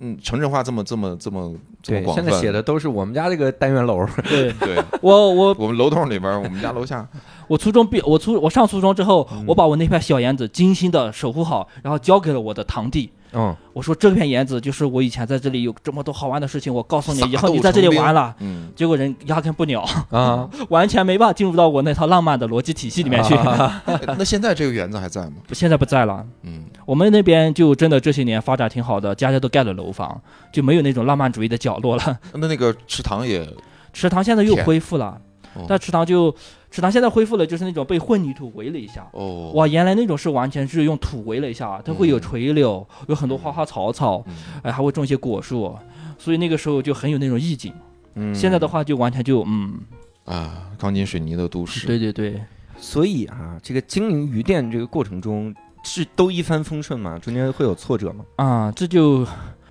[0.00, 4.06] 嗯，城镇化这么这么这么这么，广泛，现在写的都是我们家这个单元楼。
[4.26, 7.06] 对 对我我 我们楼栋里边，我们家楼下，
[7.46, 13.10] 我初中毕我初我上初中之后，嗯我把我那片小园子精心的守护好，然后交给了我的堂弟。
[13.34, 18.34] 嗯，我说这片园子就是我以前在这里有这么多好玩的事情，我告诉你，以后你在这里玩了。
[18.38, 23.34] 嗯，结果人压根不鸟，啊， 完全没办法进入到我那套浪漫的逻辑体系里面去。
[24.16, 25.32] 那现在这个园子还在吗？
[25.52, 30.20] 现在不在了，嗯，我们那边就真的这些年发展挺好的，家家都盖了楼房，
[30.52, 32.18] 就没有那种浪漫主义的角落了。
[32.32, 33.46] 那那个池塘也
[33.92, 35.20] 池塘现在又恢复了
[35.54, 36.34] 哦，但池塘就
[36.70, 39.06] 池塘现在恢复了，就是那种被混凝土围了一下。
[39.12, 44.34] 哦，哇，原来那种是完全是用土围了一下，它会有嗯垂柳，有很多花花草草，嗯
[44.64, 45.76] 哎，还会种一些果树，
[46.18, 47.72] 所以那个时候就很有那种意境。
[48.16, 49.80] 嗯现在的话就完全就嗯，
[50.24, 52.40] 啊，钢筋水泥的都市，对对对，
[52.78, 57.18] 所以啊，这个经营鱼店这个过程中是都一帆风顺吗？
[57.18, 58.24] 中间会有挫折吗？
[58.36, 59.26] 啊，这就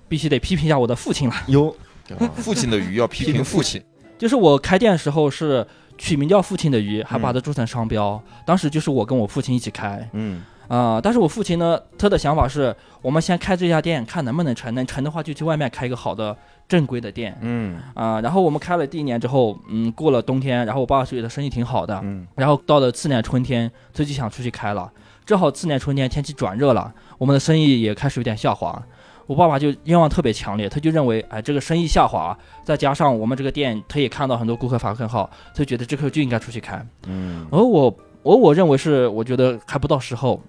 [0.08, 1.34] 必须得批评一下我的父亲了。
[1.46, 1.74] 有，
[2.06, 3.82] 对父亲的鱼要批评父亲，
[4.18, 5.66] 就是我开店的时候是
[5.98, 8.20] 取名叫父亲的鱼，还把它做成商标。
[8.44, 16.34] 当时就是我跟我父亲一起开，嗯啊、但是我父亲呢，他的想法是我们先开这家店，看能不能成，能成的话就去外面开一个好的
[16.66, 17.36] 正规的店。
[17.42, 24.90] 嗯啊、然后我们开了第一年之后，嗯，过了冬天，然后我爸觉得生意挺好的，嗯然后到了次年春天，他就想出去开了。
[25.26, 28.82] 正好次年春天天气转热了，我们的生意也开始有点下滑。
[29.26, 36.84] 我爸爸就愿望特别强烈，他就认为，哎，这个生意下滑，再加上我们这个店，他也看到很多顾客反馈很好，他就觉得这个就应该出去开。
[37.06, 40.42] 嗯而我，而我认为是，我觉得还不到时候。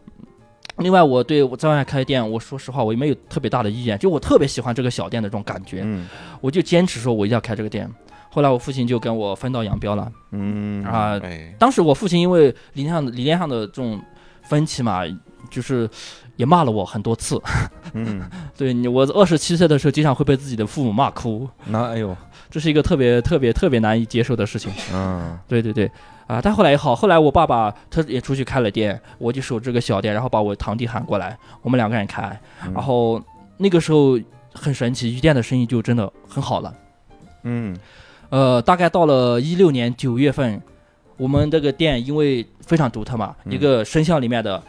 [0.79, 6.05] 另外，我对我在外面开店，我说实话，我也没有特别大的意见，就我特别喜欢这个小店的这种感觉，嗯
[6.41, 7.89] 我就坚持说我一定要开这个店。
[8.29, 10.11] 后来我父亲就跟我分道扬镳了。
[10.31, 14.01] 嗯啊哎当时我父亲因为理念上的理念上的这种
[14.43, 15.03] 分歧嘛，
[15.49, 15.89] 就是
[16.35, 17.41] 也骂了我很多次。
[17.93, 18.21] 嗯。
[18.57, 22.15] 对你，我二十七岁的时候，经常会被自己的父母骂哭，那哎呦，
[22.49, 24.71] 这是一个特别特别特别难以接受的事情。
[24.93, 25.37] 嗯。
[25.47, 25.91] 对对对，
[26.27, 32.73] 啊，但后来也好，后来我爸爸他也出去开了店，我就守这个小店，然后把我堂弟喊过来，我们两个人开，嗯。
[32.73, 33.21] 然后
[33.57, 34.19] 那个时候
[34.53, 36.73] 很神奇，鱼店的生意就真的很好了。
[37.43, 37.75] 嗯。
[38.29, 40.61] 呃，大概到了一六年九月份，
[41.15, 43.53] 我们这个店因为非常独特嘛，嗯。
[43.53, 44.61] 一个生肖里面的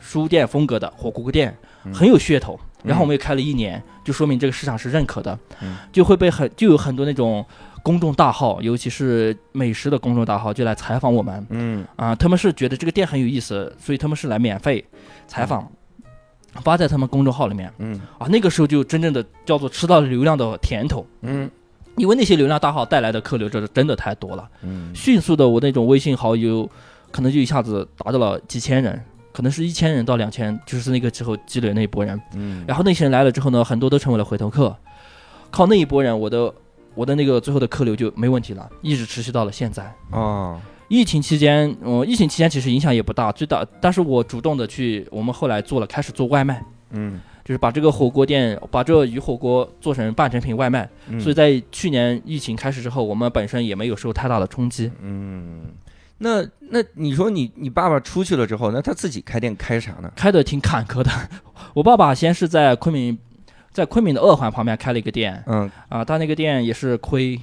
[0.00, 1.94] 书店风格的火锅店，嗯。
[1.94, 2.58] 很有噱头。
[2.82, 5.76] 然后我们也开了一年，就说明这个市场是认可的，嗯。
[5.92, 7.44] 就会被很就有很多那种
[7.82, 11.46] 公众大号，尤其是美食的公众大号就来采访我们。
[11.50, 11.84] 嗯。
[11.96, 14.82] 啊、他们是觉得这个店很有意思，所以他们是来免费
[15.28, 15.70] 采访。
[16.64, 17.70] 发在他们公众号里面。
[17.78, 18.00] 嗯。
[18.18, 21.50] 啊，那个时候就真正的叫做吃到流量的甜头，嗯。
[21.96, 24.48] 因为那些流量大号带来的客流这是真的太多了。
[24.62, 24.90] 嗯。
[24.94, 26.68] 迅速的，我那种微信好友
[27.10, 32.20] 可能就一下子达到了几千人，可能是一千人到两千，就是那个之后积累那一波人。
[32.34, 34.76] 嗯然后那些人来了之后呢，很多都成为了回头客，
[35.50, 36.52] 靠那一波人，我的
[36.94, 39.92] 我的那个最后的客流就没问题了，一直持续到了现在。
[40.10, 50.88] 哦，疫情期间，嗯，疫情期间其实影响也不大，最大，但是我主动的去，我们后来做了，开始做外卖，嗯就是把这个火锅店，把这鱼火锅做成半成品外卖。
[51.08, 54.90] 嗯所以在去年疫情开始之后，我们本身也没有受太大的冲击。
[55.00, 55.62] 嗯
[56.22, 60.12] 那那你说你你爸爸出去了之后，那他自己开店开啥呢？
[60.14, 61.10] 开的挺坎坷的。
[61.72, 63.18] 我爸爸先是在昆明，
[63.72, 67.40] 在昆明的二环旁边开了一个店嗯啊，他那个店也是亏，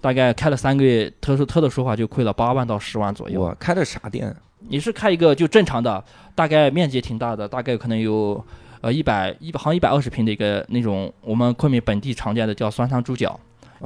[0.00, 3.40] 大概开了三个月，他说他的说法就亏了八万到十万左右。
[3.40, 4.34] 我开的啥店？
[4.68, 6.02] 你是开一个就正常的，
[6.34, 8.44] 大概面积也挺大的，大概可能有
[8.80, 13.38] 呃一百一百好像一百二十平的一个那种我们昆明本地常见的叫酸汤猪脚，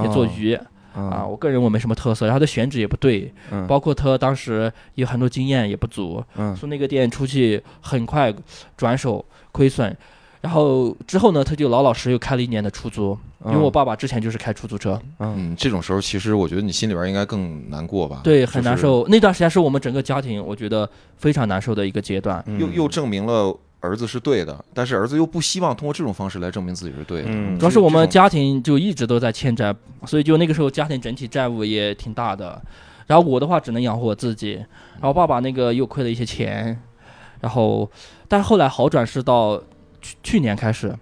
[0.02, 0.54] 也做鱼。
[0.54, 0.64] 啊，
[0.94, 8.34] 啊，我个人我没什么特色，然后他选址也不对，嗯包括他当时有很多经验也不足，嗯从那个店出去很快
[8.76, 9.96] 转手亏损，
[10.40, 13.16] 然后之后呢，他就老老实又开了一年的出租，
[13.46, 18.20] 因为我爸爸之前就是开出租车，嗯嗯，这种时候其实我觉得你心里边应该更难过吧？
[18.24, 18.76] 对，很难。
[18.76, 19.06] 受。
[19.08, 22.42] 那段时间是我们整个家庭我觉得非常难受的一个阶段。
[22.58, 27.28] 又又证明了儿子是对的，但是儿子又不希望通过这种方式来证明自己是对的。
[27.30, 29.74] 嗯主要是我们家庭就一直都在欠债，
[30.06, 32.60] 所以就那个时候家庭整体债务也挺大的。
[33.06, 36.80] 然后我的话只能养活我自己，然后爸爸那个又亏了一些钱，
[37.40, 37.90] 然后
[38.28, 39.60] 但是后来好转是到
[40.00, 40.94] 去去年开始，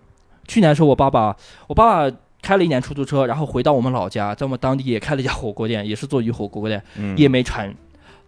[0.47, 7.75] 去年的时候我爸爸我爸爸开了一年出租车，然后回到我们老家，在我们当地也开了一家火锅店，也是做鱼火锅店，嗯也没成。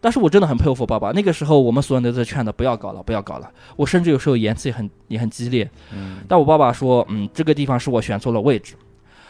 [0.00, 3.50] 但是我真的很佩服我爸爸，那个时候我们所有人都在劝他不要搞了，不要搞了。
[3.76, 6.18] 我甚至有时候言辞也很也很激烈，嗯。
[6.26, 8.74] 但我爸爸说，嗯，这个地方是我选错了位置，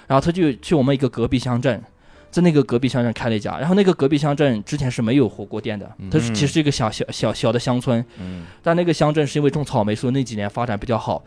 [0.06, 1.82] 然后他就去我们一个隔壁乡镇，
[2.30, 8.44] 在那个隔壁乡镇开了一家，然后那个隔壁乡镇之前是没有火锅店的，它是其实是一个小小小小的乡村，嗯。
[8.62, 11.22] 但那个乡镇是因为种草莓，所以那几年发展比较好。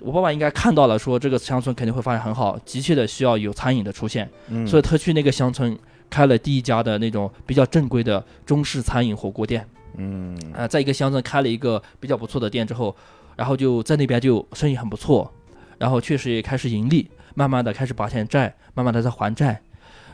[0.00, 4.66] 我爸爸应该看到了，说这个乡村肯定会发展很好，急切的需要有餐饮的出现，嗯。
[4.66, 5.78] 所以他去那个乡村
[6.12, 9.66] 开了第一家的那种比较正规的中式餐饮火锅店。
[9.96, 10.36] 嗯。
[10.52, 12.94] 呃，在一个乡镇开了一个比较不错的店之后，
[13.34, 15.32] 然后就在那边就生意很不错，
[15.78, 19.58] 然后确实也开始盈利，慢慢的开始把钱债，慢慢的在还债，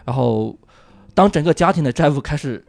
[0.05, 0.57] 然后
[1.15, 2.65] 当整个家庭的债务开始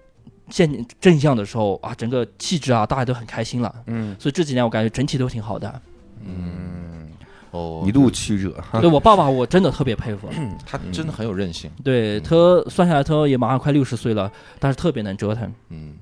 [0.49, 5.81] 现正向的时候啊，整个气质啊，大家都很开心了，嗯，所以这几年我感觉整体都挺好的。
[6.25, 7.08] 嗯
[7.51, 8.79] 哦，一路曲折哈。
[8.79, 10.29] 对我爸爸，我真的特别佩服，
[10.65, 11.69] 他真的很有韧性。
[11.83, 12.35] 对他
[12.69, 15.51] 算下来他也马上快六十岁了，但是特别能折腾。
[15.69, 15.95] 嗯，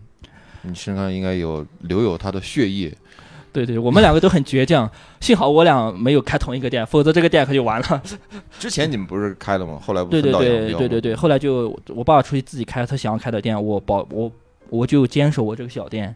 [0.64, 2.94] 你身上应该有留有他的血液。
[3.54, 4.88] 对对，我们两个都很倔强，
[5.20, 8.04] 幸好我俩没有开同一个店，否则这个店可就完了。
[8.60, 9.80] 之前你们不是开了吗？
[9.84, 14.32] 后来不对对对对对对，后来就我爸爸出去自己开他想要开的店，我保我
[14.70, 16.16] 我就坚守我这个小店。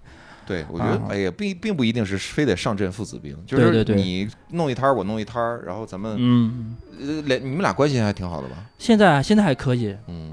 [0.51, 1.07] 对，我觉得啊。
[1.09, 8.57] 哎呀，并并不一定是非得上阵父子兵，就是你弄一摊儿，我弄一摊儿，然后咱们嗯，呃俩你们俩关系还挺好的吧？
[8.77, 10.31] 现在现在还可以，嗯。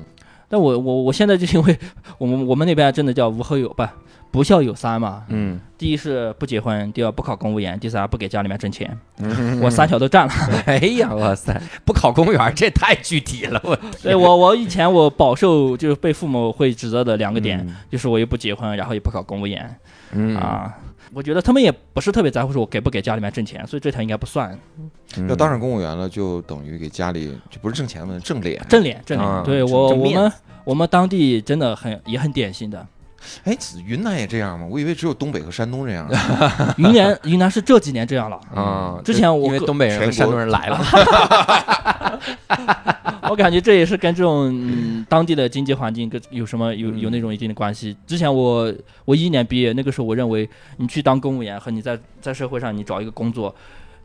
[0.50, 1.78] 但我我我现在就因为
[2.16, 3.86] 我们我们那边真的叫无后有不
[4.30, 9.60] 不孝有三嘛，嗯，第一是不结婚，第二不考公务员，第三不给家里面挣钱，嗯。
[9.60, 10.32] 我三条都占了。
[10.64, 17.76] 哎呀，哇塞，不考公务员这太具体了，我对我我以前我饱受就是被父母会指责的两个点，嗯。
[17.90, 19.78] 就是我又不结婚，然后也不考公务员
[20.12, 20.76] 嗯啊。
[21.14, 24.56] 我觉得他们也不是特别在乎说我给不给家里面挣钱，所以这条应该不算
[25.16, 28.62] 嗯要当上公务员了，就等于给家里就不是挣钱的问题，挣脸。
[28.68, 29.26] 挣脸挣脸。
[29.26, 30.32] 啊对我我们
[30.64, 32.86] 我们当地真的很也很典型的，
[33.44, 34.66] 哎，云南也这样吗？
[34.70, 36.08] 我以为只有东北和山东这样。
[36.78, 38.40] 云南云南是这几年这样了。
[38.54, 40.78] 啊，之前我个因为东北人和山东人来了
[43.30, 47.94] 我感觉这也是跟这种、嗯、当地的经济环境跟有什么有有那种一定的关系。
[48.06, 48.72] 之前我
[49.04, 50.48] 我一一年毕业，那个时候我认为
[50.78, 53.54] 你去当公务员和你在在社会上你找一个工作，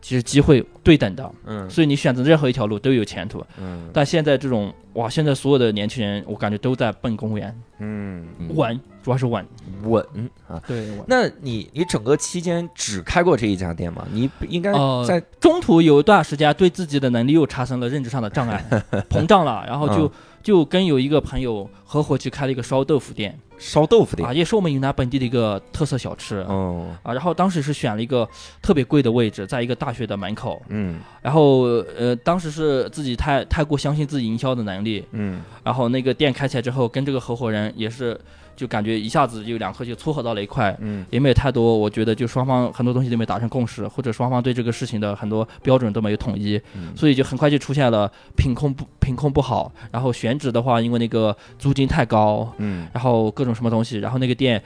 [0.03, 3.43] 其实机会对等的，嗯所以你选择任何一条路都有前途。
[3.57, 9.43] 嗯但现在这种哇，现在所有的年轻人，我感觉都在奔公务员，嗯，嗯稳，主要是稳。
[9.83, 10.05] 稳
[10.47, 10.61] 啊。
[10.67, 11.03] 对，稳。
[11.07, 14.05] 那你你整个期间只开过这一家店吗？
[14.11, 18.63] 你应该呃在中途有一段时间对自己的能力又产生了认知上的障碍，
[19.09, 20.11] 膨胀了，然后就、嗯
[20.43, 23.39] 就跟有一个朋友合伙去开了一个烧豆腐店。
[23.63, 24.25] 烧豆腐的。
[24.25, 26.37] 啊，也是我们云南本地的一个特色小吃。
[26.49, 28.27] 哦，啊，然后当时是选了一个
[28.61, 30.61] 特别贵的位置，在一个大学的门口。
[30.67, 30.99] 嗯。
[31.21, 31.61] 然后
[31.97, 35.41] 呃，当时是自己太太过相信自己营销的能力，嗯。
[35.63, 38.19] 然后那个店开起来之后，跟这个合伙人也是
[38.55, 41.05] 就感觉一下子就两颗就撮合到了一块，嗯。
[41.09, 46.95] 也没有太多，我觉得就双方很多东西都没有达成共识，或者双方对这个事情的很多标准都没有统一，嗯。
[46.95, 54.61] 所以就很快就出现了品控不品控不好，然后选址的话，因为那个租金太高，嗯，然后各种什么东西，然后那个店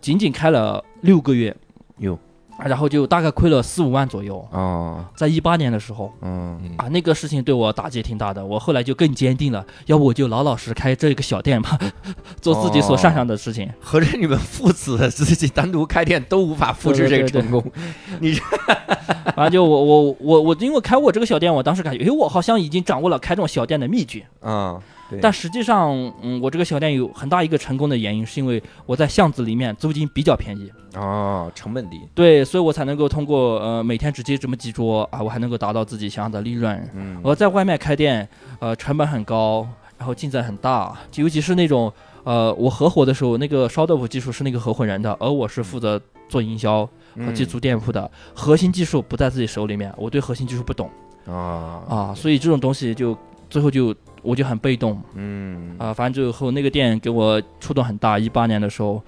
[0.00, 1.54] 仅仅开了六个月，
[1.98, 2.18] 哟，
[2.64, 11.78] 然后就大概亏了四五万左右，啊，在一八年的时候嗯嗯啊，那个事情对我打击挺大的，我后来就更坚定了，要不我就老老实实开这个小店吧，
[12.40, 13.70] 做自己所擅长的事情。
[13.82, 17.62] 合着你们父子自己单独开店都无法复制这个成功，
[19.36, 24.24] 反正就我我我我，因为开我这个小店，我当时感觉，哎，我好像已经掌握了开这种小店的秘诀。
[24.40, 25.90] 啊，对但实际上，
[26.22, 30.70] 嗯，我这个小店有很大一个成功的原因，是因为我在巷子里面租金比较便宜。
[30.94, 36.88] 哦，成本低，对，所以我才能够通过呃每天只接这么几桌啊，我还能够达到自己想要的利润。
[36.94, 37.18] 嗯。
[37.22, 38.28] 我在外面开店，
[38.60, 39.66] 呃，成本很高，
[39.98, 41.92] 然后竞争很大，就尤其是那种
[42.22, 50.88] 呃，我合伙的时候，那个烧豆腐技术是那个合伙人的，而我是负责做营销和嗯去租店铺的，核心技术不在自己手里面，我对核心技术不懂。
[51.26, 53.16] 啊啊，所以这种东西就
[53.50, 53.92] 最后就
[54.24, 59.00] 我就很被动嗯啊，反正最后那个店给我触动很大，一八年的时候。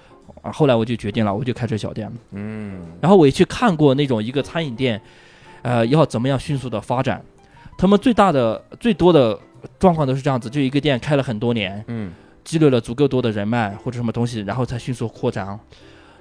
[0.43, 2.13] 啊，后来我就决定了，我就开这小店了。
[2.33, 5.01] 嗯然后我也去看过那种一个餐饮店，
[5.63, 7.21] 呃，要怎么样迅速的发展。
[7.79, 9.39] 他们最大的、最多的
[9.79, 12.13] 状况都是这样子，就一个店开了很多年，嗯
[12.45, 15.59] 积累了足够多的人脉或者什么东西，然后才迅速扩张。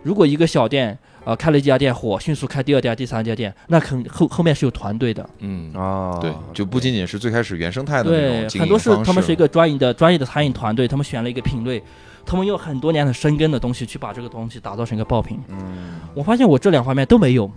[0.06, 5.28] 如果一个小店，呃，开了一家店火，迅速开第二家、第三家店，那肯后后面是有团队的。
[5.40, 11.82] 嗯，啊，对，就不仅仅是最开始原生态的那对很多是他们是一个专业的专业的餐饮团队，他们选了一个品类，
[12.24, 15.42] 他们用很多年的深耕的东西去把这个东西打造成一个爆品。
[15.50, 17.52] 嗯我发现我这两方面都没有，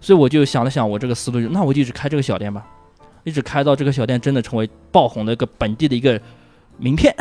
[0.00, 2.66] 所以我就想了想，我这个思路就，那我就一直开这个小店吧，
[3.22, 6.20] 一直开到这个小店真的成为爆红的一个本地的一个
[6.78, 7.14] 名片。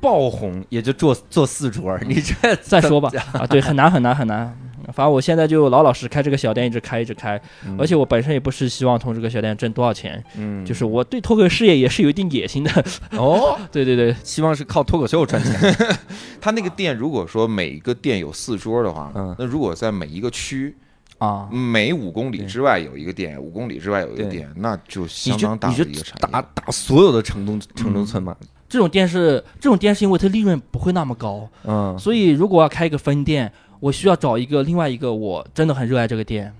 [0.00, 4.56] 爆红也就做做四桌，你这再说吧，啊，对，很难很难很难。
[4.94, 7.38] 反正我现在就老老实实开这个小店，一直开一直开，
[7.78, 10.64] 而且我本身也不是希望从这个小店挣多少钱，嗯。
[10.64, 12.84] 就是我对脱口秀事业也是有一定野心的。
[13.10, 15.76] 哦， 对对对，希望是靠脱口秀赚钱，
[16.40, 19.34] 他那个店，如果说每一个店有四桌的话，嗯。
[19.38, 20.74] 那如果在每一个区
[21.18, 26.46] 啊，每五公里之外有一个店，五公里之外有一个店，那就你相当大的一个产打业。
[26.54, 28.34] 打所有的城中城中村嘛，
[28.68, 33.50] 这种店是这种店是因为它利润不会那么高，嗯所以如果要开一个分店，
[33.80, 36.52] 我需要找一个另外一个我真的很热爱这个店。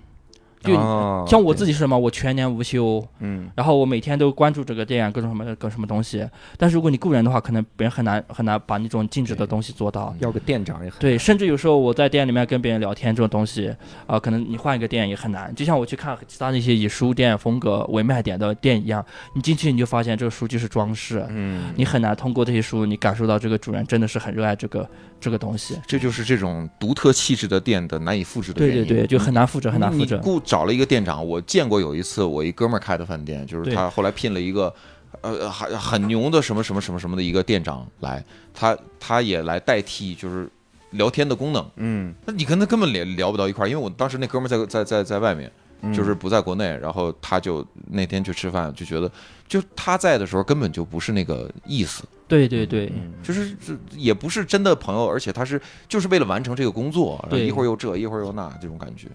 [0.61, 6.27] 就哦像我自己是什么，我全年无休，嗯然后我每天都关注这个店各种什么各什么东西。
[6.57, 10.15] 但是如果你雇人的话，可能别人很难很难把那种静止的东西做到。
[10.19, 13.75] 要个店长也很对，甚至有时候我在店里面跟别人聊天这种东西，
[14.07, 15.55] 啊、可能你换一个店也很难。
[15.55, 19.05] 就像我去看其他那些以书店风格为卖点的店一样，
[19.35, 24.89] 你进去你就发现这个书就是装饰，嗯你很难通过这些书，你感受到这个主人真的是很热爱这个
[25.21, 25.79] 这个东西。
[25.87, 28.85] 这就是这种独特气质的店的难以复制的原因。
[28.85, 30.17] 对对对，就很难复制，很难复制。
[30.19, 34.75] 雇找了一个店长，我见过有一次，我一哥们儿开的饭店，就是他后来聘了一个，
[35.21, 38.25] 呃，很很牛的什么什么什么什么的一个店长来，
[38.55, 40.49] 他他也来代替就是
[40.93, 41.71] 聊天的功能。
[41.77, 42.15] 嗯。
[42.25, 45.93] 那你跟他根本聊聊不到一块儿，因为我当时那哥们儿在在在在外面，嗯。
[45.93, 49.13] 就是不在国内，然后他就那天去吃饭，就觉得
[49.47, 59.09] 就他在的时候根本就不是那个意思，对对对，嗯就是这也不是真的朋友，而且他是就是为了完成这个工作，一会儿又这一会儿又那这种感觉。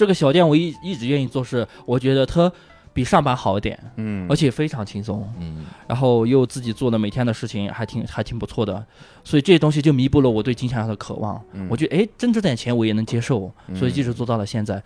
[0.00, 2.50] 这个小店我一一直愿意做是，我觉得它
[2.94, 8.82] 比上班好一点，嗯而且非常轻松，嗯然后又自己做的每天的事情还挺还挺不错的，
[9.22, 11.38] 所以这些东西就弥补了我对金钱上的渴望。
[11.52, 14.82] 嗯我觉得哎，挣这点钱我也能接受，所以嗯一直做到了现在。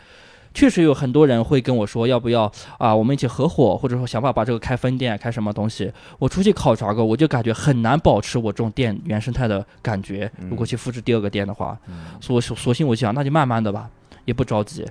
[0.52, 5.92] 确实有很多人会跟我说，要不要啊，我们一起合伙，或者说想办法把这个开分店，开什么东西。
[6.16, 10.30] 我出去考察过，我就感觉很难保持我这种店原生态的感觉。
[10.48, 11.76] 如果去复制第二个店的话，
[12.20, 13.90] 所索索性我想那就慢慢的吧，
[14.26, 14.86] 也不着急。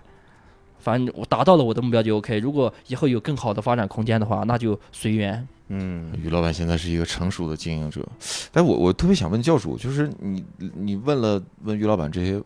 [0.83, 2.37] 反正我达到了我的目标就 OK。
[2.39, 5.47] 如果以后有更好的发展空间的话，那就随缘。
[5.69, 8.05] 嗯于老板现在是一个成熟的经营者，
[8.51, 12.39] 但我我特别想问教主，就是你你问了问于老板这些，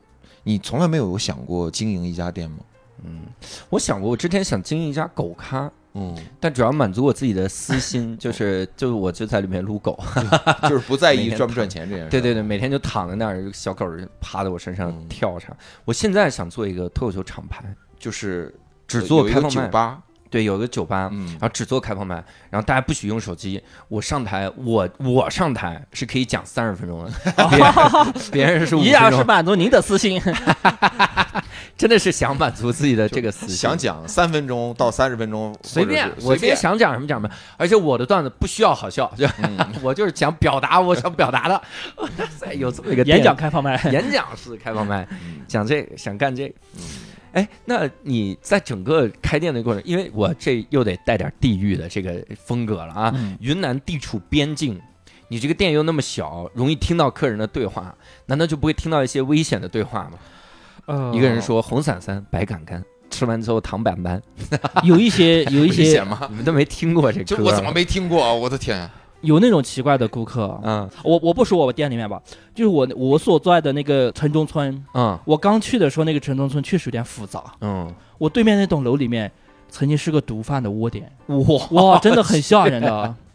[0.43, 2.57] 你从来没有想过经营一家店吗？
[3.03, 3.21] 嗯
[3.69, 9.99] 我想过，我之前想经营一家狗咖，嗯，但主要满足我自己的私心，就是就我就在里面撸狗，
[10.69, 12.11] 就是不在意赚不赚钱这件事。
[12.11, 15.55] 对对对，每天就躺在那儿，小狗儿趴在我身上嗯跳啥。
[15.85, 17.65] 我现在想做一个脱口秀厂牌，
[17.99, 18.53] 就是
[18.87, 19.97] 只做开放麦，
[20.29, 22.15] 对，有个酒吧，嗯然后只做开放麦，
[22.49, 23.61] 然后大家不许用手机。
[23.87, 27.11] 我上台，我我上台是可以讲三十分钟的，
[28.31, 30.21] 别人是五依分钟，然是满足您的私心。
[31.77, 36.55] 真的是想满足自己的这个私心想讲三分钟到三十分钟，随便随便。
[36.55, 41.61] 想讲什么讲什么，而且我的段子不需要好笑，就、嗯 我就是想表达我想表达的。
[42.35, 46.55] 塞有这么一个演讲开放麦，演讲式开放麦，嗯讲这个想干这个。
[47.37, 53.13] 哎，那你在整个开店的过程，因为我这又得带点地域的这个风格了啊。
[53.15, 54.81] 嗯云南地处边境，
[55.27, 60.13] 你这个店又那么小，容易听到客人的对话，难道就不会听到一些危险的对话吗？
[60.87, 64.19] 呃一个人说红伞伞，白杆杆，吃完之后躺板板，
[64.81, 66.25] 有一些有一危些险吗？
[66.31, 67.25] 你们都没听过这歌？
[67.25, 68.33] 这我怎么没听过啊？
[68.33, 68.89] 我的天！
[69.21, 70.89] 有那种奇怪的顾客，嗯。
[71.03, 72.21] 我我不说我店里面吧，
[72.53, 75.17] 就是我我所在的那个城中村，嗯。
[75.25, 77.43] 我刚去的时候那个城中村确实有点复杂。
[77.61, 79.31] 嗯，我对面那栋楼里面
[79.69, 81.67] 曾经是个毒贩的窝点，哇。
[81.71, 83.15] 哇，真的很吓人的。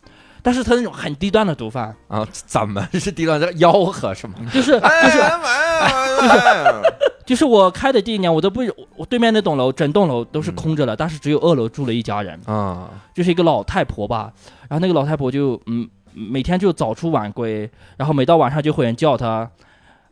[0.42, 4.34] 但是他那种很低端的毒贩，啊，怎么是低端的吆喝是吗？
[4.52, 6.82] 就是哎就是哎
[7.24, 8.60] 就是我开的第一年，我都不
[8.96, 14.32] 我对面那栋楼整栋楼都是空着的，但是只有二楼住了一家人，啊，就是一个老太婆吧。
[14.68, 19.48] 然后那个老太婆就嗯每天就早出晚归，然后每到晚上就会有人叫她，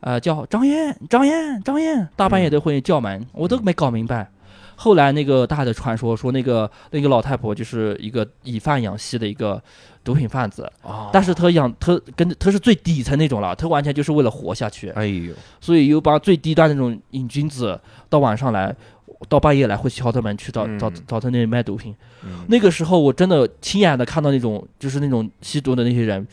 [0.01, 4.31] 呃叫张燕张燕张燕，大半夜都会叫门，我都没搞明白。
[4.83, 9.63] 后来那个大的传说说那个那个老太婆就是一个以贩养吸的一个
[10.03, 14.89] 毒品贩子，哦但是他养他跟他是最底层那种了，他完全就是为了活下去。
[14.91, 17.79] 哎呦，所以又把最低端的那种瘾君子
[18.09, 18.75] 到晚上来，
[19.29, 21.95] 到半夜来会敲他门去找找嗯找他那里卖毒品。
[22.25, 26.27] 嗯那个时候我真的亲眼的看到那种就是那种吸毒的那些人，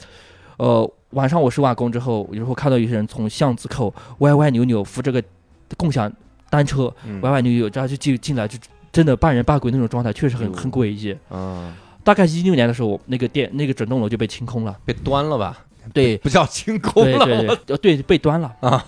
[0.55, 5.21] 呃，晚上我收完工之后，有时候看到有些人从巷子口歪歪扭扭扶这个
[5.75, 6.09] 共享
[6.49, 8.57] 单车嗯歪歪扭扭，这样就进进来就。
[8.89, 11.15] 真的半人半鬼那种状态，确实很很诡异。
[11.29, 11.71] 嗯，
[12.03, 14.75] 大概一六年的时候，那个店那个整栋楼就被清空了。
[14.85, 15.59] 被端了吧？
[15.93, 18.83] 对，不叫清空了，对对对 被端了啊。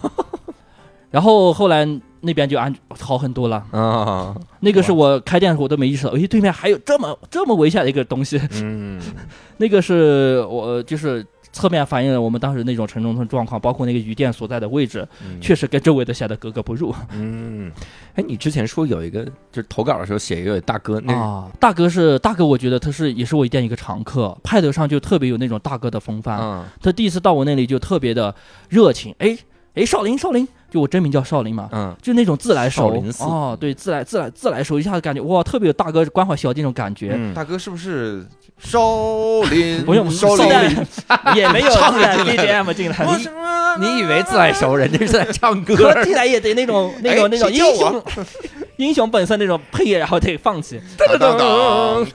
[1.11, 1.85] 然后后来
[2.21, 3.63] 那边就安好很多了。
[3.69, 8.41] 啊，那个是我开店的时候我都没意识到，诶，对面还有这么这么危险的一个东西。
[8.53, 8.99] 嗯
[9.57, 15.39] 那个是我就是侧面反映了我们当时那种城中村状况，包括那个鱼店所在的位置，嗯。
[15.41, 16.93] 确实跟周围的显得格格不入。
[17.11, 17.71] 嗯，
[18.15, 21.51] 哎，你之前说有一个就是投稿的时候写一个大哥，那是啊。
[21.59, 26.39] 大哥是大哥，我觉得他是也是我店一个常客，派头上就特别有那种大哥的风范。
[26.39, 26.65] 嗯。
[26.81, 28.33] 他第一次到我那里就特别的
[28.69, 29.37] 热情，哎
[29.75, 31.69] 哎，少林少林，就我真名叫少林嘛。
[31.71, 37.13] 嗯就那种自来熟少林寺哦，对，自来自来自来熟，一下子感觉哇，特别有大哥关怀小弟那种感觉。
[37.15, 38.25] 嗯大哥是不是
[38.57, 38.79] 少
[39.51, 39.83] 林？
[39.85, 40.49] 不用少林。
[41.35, 43.05] 也没有唱自带进来 BGM 进来，
[43.79, 48.03] 你你以为自来熟，人家是在唱歌可进来也得那种那种哎那种英雄
[48.77, 50.79] 英雄本色那种配乐，然后得放起。
[50.97, 52.05] 当当当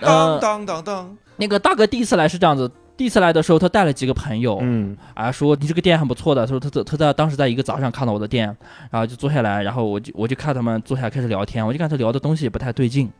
[0.00, 1.16] 当当当当。
[1.36, 2.70] 那个大哥第一次来是这样子，
[3.02, 4.96] 第一次来的时候他带了几个朋友，嗯。
[5.14, 8.46] 啊，说你这个店很不错的，他说他他他在当时在一个早上看到我的店，
[8.92, 13.10] 然后就坐下来，然后我就我就看他们坐下来开始聊天，我就感觉聊的东西也不太对劲，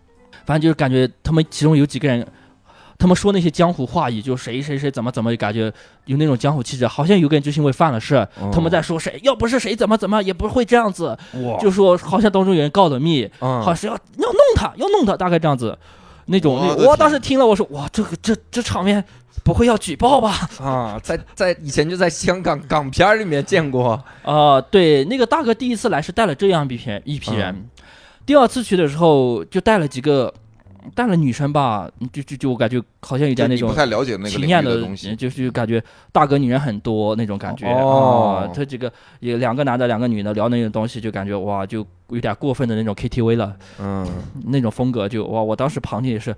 [0.47, 2.25] 反正就是感觉他们其中有几个人。
[2.97, 5.73] 他们说那些江湖话语，就谁谁谁怎么怎么，感觉
[6.05, 11.59] 有那种江湖气质，好像有个人就是因为犯了事，他们在说谁，要不是谁怎么怎么，也不会这样子，哇。
[11.59, 13.61] 就说好像当中有人告了密，嗯。
[13.61, 15.77] 好像要要弄他，要弄他，大概这样子，
[16.27, 16.55] 那种，
[16.87, 19.03] 我当时听了，我说哇，这个这这场面
[19.45, 20.49] 不会要举报吧？
[20.61, 27.69] 啊，在在以前就在香港港片里面见过， 啊、对，那个大哥第一次来是带了这样一批人一批人，
[28.25, 30.33] 第二次去的时候就带了几个
[30.95, 38.51] 但是女生吧，就就就我感觉好像有点那种不太了解那个领域情艳的东西，就是感觉大哥女人很多那种感觉哦啊。
[38.55, 44.07] 他这个也两个男的两个女的聊那种东西，就感觉哇，就有点过分的那种 KTV 了，嗯，
[44.47, 46.35] 那种风格就哇，我当时旁听也是，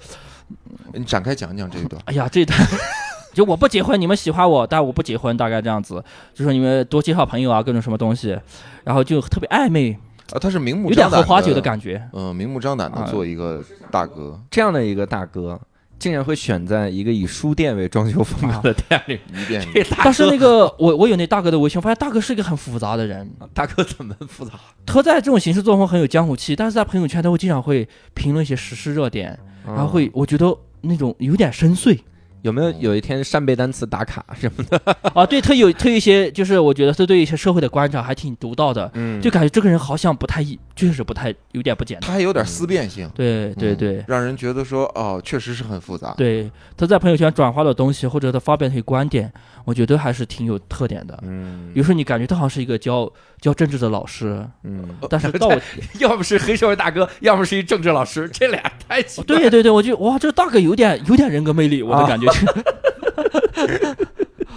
[0.93, 2.01] 你展开讲讲这一段。
[2.07, 2.59] 哎呀，这一段
[3.35, 8.39] 就我不结婚，你们喜欢我，但我不结婚，大概这样子，就说你们多介绍朋友啊，各种什么东西，
[8.85, 9.99] 然后就特别暧昧，
[10.33, 12.03] 啊，他是明目有点张胆喝花酒的的，感觉。
[12.13, 15.61] 嗯，明目张胆的啊做一个大哥，这样的一个大哥，
[15.99, 19.21] 竟然会选在一个以书店为装修风格的店里。
[19.35, 24.53] 一遍 这大但是那个我我有那大哥的微信，我发现大哥是一个很复杂的人，大哥怎么复杂？
[24.87, 31.99] 他在这种行事作风很有江湖气，但是在朋友圈他会经常会评论一些时事热点，然后会我觉得那种有点深邃
[32.45, 34.79] 有没有有一天扇贝单词打卡 什么的？
[35.15, 42.07] 啊，对他有他有一些就是我觉得他对一些社会的观察还挺独到的，嗯就感觉这个人好像不太一，确实不太有点不简单。
[42.07, 44.05] 他还有点思辨性，嗯对对对。
[44.07, 46.13] 让人觉得说哦，确实是很复杂。
[46.19, 49.33] 对，他在朋友圈转发的东西，或者他发表的一些观点，
[49.65, 51.19] 我觉得还是挺有特点的。
[51.23, 53.11] 嗯有时候你感觉他好像是一个教
[53.41, 55.61] 教政治的老师，嗯，但是到我
[55.99, 59.37] 要不是黑社会大哥，要么是一政治老师，这俩太奇怪。
[59.37, 62.47] 对对对，我就哇，这大哥有点有点人格魅力，我的感觉是。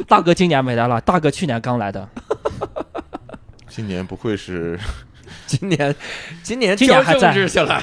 [0.07, 2.07] 大哥今年没来了，大哥去年刚来的，
[3.67, 4.79] 今年不会是
[5.45, 5.93] 今年
[6.43, 7.33] 今年今年还在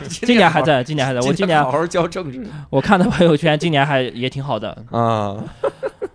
[0.09, 1.20] 今年还在，今年还在。
[1.20, 4.70] 我今年好好教政治我看他朋友圈，今年还也挺好的。
[4.91, 5.37] 啊。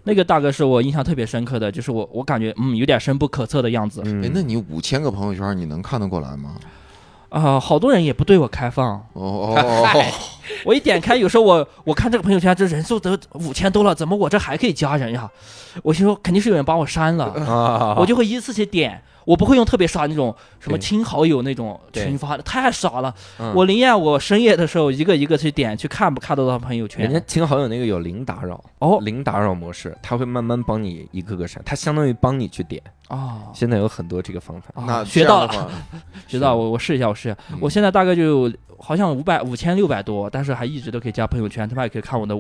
[0.10, 6.56] 那个大哥是我印象特别深刻的，就是我我感觉嗯有点深不可测的样子嗯哎，那你五千个朋友圈，你能看得过来吗？
[7.30, 8.94] 啊、好多人也不对我开放。
[9.14, 10.04] 哦哦哦哦，
[10.66, 15.30] 我一点开，有时候我我看这个朋友圈，这人数都五千多了，怎么我这还可以加人呀？
[15.84, 17.26] 我心说肯定是有人把我删了。
[17.46, 19.00] 啊，我就会依次去点，
[19.30, 23.14] 我不会用特别傻那种什么亲好友那种群发的，太傻了。
[23.38, 27.04] 嗯我宁愿我深夜的时候一个一个去点，去看不看得到朋友圈。
[27.04, 32.82] 人家亲好友那个有零打扰哦零打扰模式，他会慢慢帮你一个个删，他相当于帮你去点。
[33.10, 34.70] 哦现在有很多这个方法。
[34.74, 35.72] 啊那 学到了，
[36.28, 37.38] 学到我我试一下，我试一下。
[37.52, 42.36] 嗯我现在大概就好像五百五千六百多，但是还一直都可以加朋友圈，他们还可以看我的，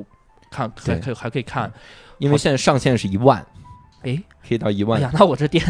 [0.50, 1.72] 看还对可以还可以看。
[2.18, 3.46] 因为现在上限是一万，
[4.04, 5.64] 哎，可以到一万哎呀，那我这店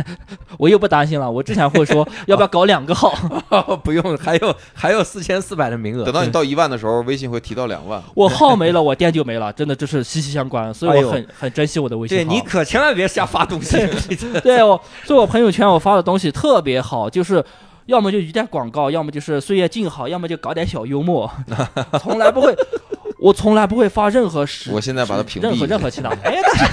[0.58, 1.30] 我又不担心了。
[1.30, 3.12] 我之前会说 要不要搞两个号，
[3.84, 6.06] 不用，还有还有四千四百的名额。
[6.06, 8.02] 等到你到一万的时候，微信会提到两万。
[8.14, 12.24] 我号没了，我店就没了，真的这是息息相关，所以我很很珍惜我的微信号。
[12.24, 13.78] 对你可千万别瞎发东西。
[14.44, 17.44] 对我，所以我朋友圈我发的东西特别好，就是
[17.90, 21.30] 要么就一点广告，要么就是岁月静好，要么就搞点小幽默，
[22.00, 22.56] 从来不会，
[23.18, 26.10] 我从来不会发任何实我现在把它屏蔽任何任何其他。
[26.24, 26.66] 哎，但是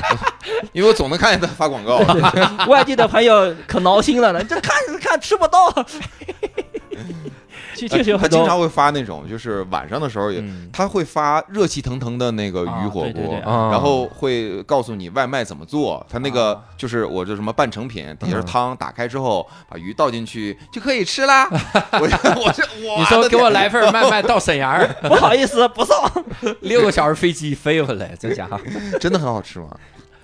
[0.72, 1.96] 因为我总能看见他发广告。
[2.66, 5.72] 外地的朋友可挠心了呢，这看是看吃不到。
[7.76, 16.04] 确确实有他很多经常会发那种，就是晚上的时候也，嗯他会发热气腾腾的那个啊鱼火锅对对对，啊然后会告诉你外卖怎么做。
[16.08, 21.48] 他那个啊就是我这什么半成品，底下是嗯汤，打开之后把鱼倒进去就可以吃啦。
[21.92, 25.96] 我我这我你说给我来份外卖到沈阳， 不好意思不送，
[26.62, 28.58] 六个小时飞机飞回来，这家伙。
[29.00, 29.68] 真的很好吃吗？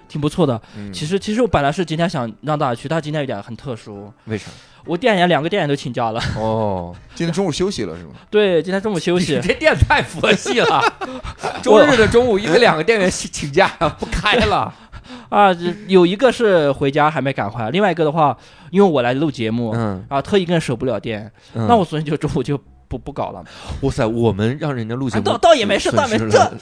[0.08, 0.60] 挺不错的。
[0.76, 4.50] 嗯其实其实我本来是今天想让大家去，但今天有点很特殊，为啥？
[4.84, 6.20] 我店员两个店员都请假了。
[6.36, 8.10] 哦， 今天中午休息了是吗？
[8.30, 9.40] 对，今天中午休息你。
[9.40, 10.82] 这店太佛系了。
[11.62, 13.68] 周日的中午，因为两个店员请请假
[13.98, 14.72] 不开了。
[15.28, 18.36] 啊，这有一个是回家还没赶回来，另外一个的话，
[18.70, 22.58] 因为我来录节目，嗯，啊，特意跟人守不了店，嗯那我昨天就中午就
[22.88, 23.44] 不不搞了。
[23.80, 26.52] 哇塞，我们让人家录节目，啊倒倒也没事倒也没事损失了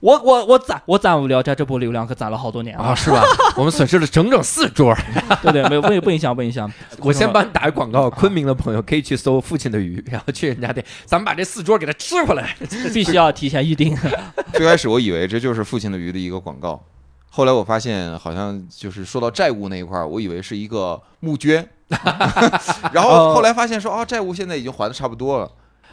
[0.00, 3.22] 我我我攒我攒无聊斋这波流量可攒了好多年啊，了，是吧？
[3.56, 4.96] 我们损失了整整四桌。
[5.42, 6.70] 对对，没有不不影响不影响。
[6.98, 12.56] 我先帮你打个广告，昆明的朋友可以去搜“父亲的鱼”，然后去人家店，咱们把这四桌给他吃回来。
[12.94, 13.96] 必须要提前预定。
[14.54, 16.82] 最开始我以为这就是父亲的鱼的一个广告，
[17.28, 21.68] 后来我发现好像就是说到债务那一块儿，我以为是一个募捐，
[22.92, 25.50] 然后后来发现说哦，债务现在已经还的差不多了。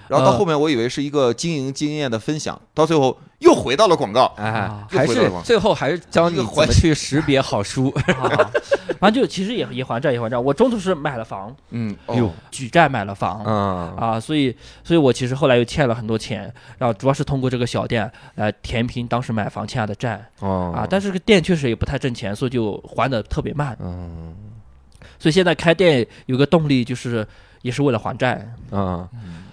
[0.08, 4.34] 然后到呃后面，我以为是一个经营经验的分享，到最后又回到了广告。
[4.38, 7.89] 哎啊，还是最后还是教你怎么去识别好书。
[8.20, 8.49] 啊，
[8.99, 10.38] 反正就其实也也还债也还债。
[10.38, 13.43] 我中途是买了房，嗯，哦，举债买了房。
[13.45, 20.88] 嗯啊，所以，所以我其实后来又欠了很多钱，然后主要是通过这个小店来填平当时买房欠下的债哦啊。
[20.89, 23.78] 但是这个店确实也不太挣钱，所以就还的特别慢。
[23.82, 24.36] 嗯
[25.20, 27.28] 所以现在开店有个动力，就是
[27.64, 28.47] 也是为了还债。
[28.72, 29.08] 嗯，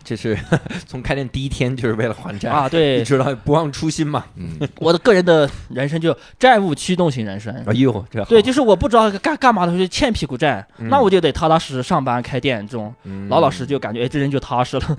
[0.05, 0.38] 这是
[0.86, 4.24] 从开店第一天就是为了还债啊，对 你，知道不忘初心嘛？
[4.36, 7.55] 嗯， 我的个人的人生就债务驱动型人生。
[7.66, 14.96] 哎呦，这好对，就是我不知道干干嘛的时候就欠屁股债，嗯那我就得踏踏实实上班开店，这种嗯老老实实就感觉哎，这人就踏实了。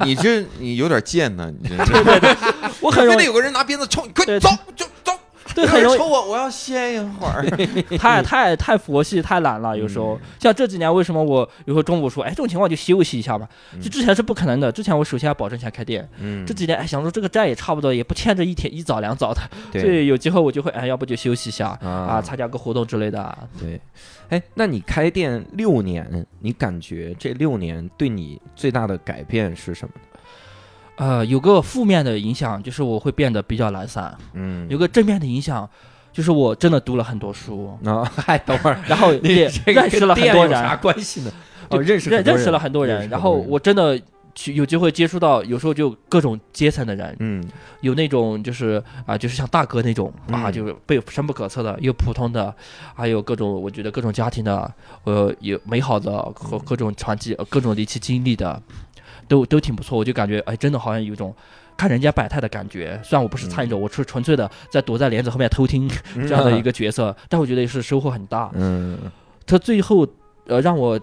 [0.00, 2.36] 你这你有点贱呢，你这
[2.80, 5.12] 我很容易非得有个人拿鞭子抽你，快对走就走。
[5.58, 7.44] 对，有很容易抽我，我要歇一会儿。
[7.98, 13.48] 太太太佛系太懒了，有时候、像这几年，为什么我有时候中午说，哎，这种情况就休息一下吧？
[13.82, 19.40] 就之前是不可能的，之前我首先要保证先开店，嗯这几年哎想说这个债也差不多，也不欠着一天一早两早的，
[19.72, 23.36] 所对以有机会我就会哎，要不就休息一下啊，啊参加个活动之类的啊。
[23.58, 23.80] 对，
[24.28, 29.94] 哎，那你开店六年，你感觉这六年对你最大的改变是什么？
[30.98, 34.66] 呃，有个负面的影响就是我会变得比较懒散，嗯。
[34.68, 35.68] 有个正面的影响
[36.12, 41.32] 就是我真的读了很多书，啊，嗨，等会儿， 然后你也认 识了很多人啥人，关系呢？
[41.70, 44.00] 就哦，认识认识了很多人，然后我真的
[44.34, 47.44] 去有机会接触到，有时候就各种阶层的人，嗯。
[47.80, 52.52] 有那种就是啊，就是像大哥那种啊，嗯就是被深不可测的，有普通的，
[52.92, 54.68] 还有各种我觉得各种家庭的，
[55.04, 58.60] 呃，有美好的和各种传奇、呃各种离奇经历的，
[59.28, 59.98] 都都挺不错。
[59.98, 61.34] 我就感觉哎，真的好像有一种
[61.76, 62.98] 看人家百态的感觉。
[63.04, 68.50] 虽然我不是参与者，我是纯粹的在躲在帘子后面偷听这样的一 个角色，但我觉得也是收获很大。
[68.54, 68.98] 嗯
[69.46, 70.06] 他最后
[70.46, 70.98] 呃让我。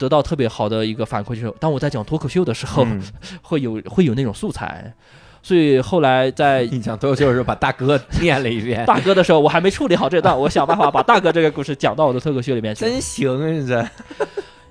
[0.00, 3.02] 得到特别好的一个反馈就是，当我在讲脱口秀的时候，嗯
[3.42, 4.94] 会有会有那种素材，
[5.42, 12.84] 所以后来在印象都就是把大哥 念了一遍，大哥的时候，我还没处理好这段，我想办法把大哥这个故事讲到我的脱口秀里面去。
[12.84, 13.66] 真行啊！
[13.66, 13.88] 这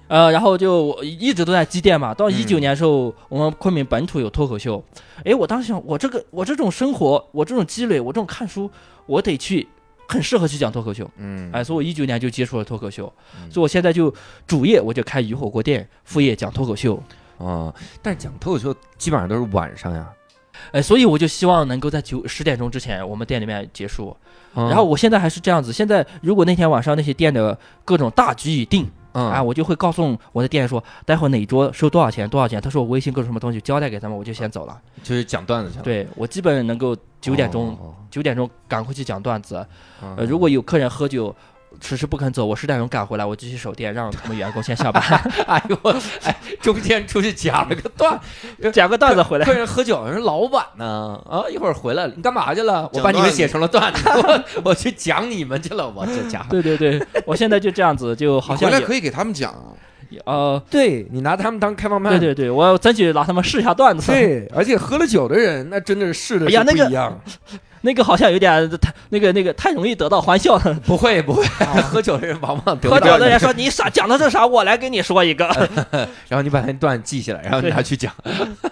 [0.08, 2.14] 呃，然后就我一直都在积淀嘛。
[2.14, 4.84] 到一九嗯年的时候，我们昆明本土有脱口秀，
[5.24, 8.70] 诶，我当时想，我这个我这种生活，我这种积累，我这种看书，
[9.06, 9.68] 我得去。
[10.10, 13.12] 很适合去讲脱口秀，嗯哎，所以我一九年就接触了脱口秀，
[13.52, 14.14] 所以我现在就
[14.48, 16.98] 主业我就开鱼火锅店，副业讲脱口秀，
[17.40, 20.08] 哦，但是讲脱口秀基本上都是晚上呀。
[20.72, 24.16] 哎，所以我就希望能够在九十点钟之前，我们店里面结束。
[24.56, 32.62] 然然后我现在还是这样子，现在如果那天晚上那些店的各种大局已定，嗯啊，我就会告诉我的店员说，待会哪一桌收多少钱，多少钱。
[32.62, 34.80] 他说我微信各种什么东西交代给他们，我就先走了。
[35.02, 35.84] 就是讲段子去了。
[35.84, 39.56] 对我基本能够九点钟哦，九点钟赶回去讲段子。
[40.02, 41.36] 哦呃，如果有客人喝酒。
[41.80, 45.02] 迟迟不肯走，我十点钟赶回来，我继续守店，让他们员工先下班，
[45.46, 45.92] 哎呦我
[46.24, 48.20] 哎，中间出去讲了个段，
[48.74, 49.54] 讲个段子回来客。
[49.54, 52.90] 人喝酒人老板呢啊，一会儿回来了，你干嘛去了？
[52.94, 56.46] 我把你们写成了段子，我我去讲你们去了，我这家伙。
[56.50, 59.76] 对对对，我现在就这样子，就好像也回来可以给他们讲啊。
[60.24, 64.10] 呃，对你拿他们当开放麦，对对对，我要争取拿他们试一下段子。
[64.10, 67.22] 对，而且喝了酒的人，那真的是试的是哎呀那个不一样。
[67.82, 70.74] 那个好像有点太那个那个太容易得到欢笑了。
[70.86, 71.44] 不会不会，
[71.84, 74.46] 喝酒的人往往得喝酒的人说你傻讲的是啥？
[74.46, 75.48] 我来给你说一个。
[76.28, 78.14] 然后你把那段记下来，然后对拿去讲。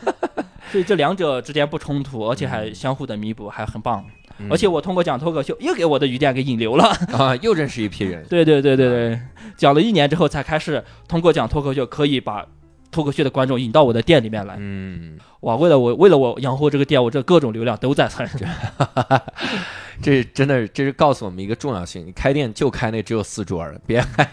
[0.71, 4.03] 所以这两者之间不冲突，而且还相互的弥补，还很棒。
[4.49, 6.83] 而且我通过讲脱口秀，又给我的鱼店给引流了。
[7.13, 8.25] 啊，又认识一批人。
[8.29, 9.19] 对对对对对，
[9.55, 12.45] 讲了一年之后，才开始通过讲脱口秀，可以把
[12.95, 14.55] 脱口秀的观众引到我的店里面来。
[14.57, 18.29] 嗯，哇，为了我为了我养活这个店，我这各种流量都在参与。
[20.01, 24.25] 这真的这是告诉我们一个重要性：你开店就开那只有四桌的，别还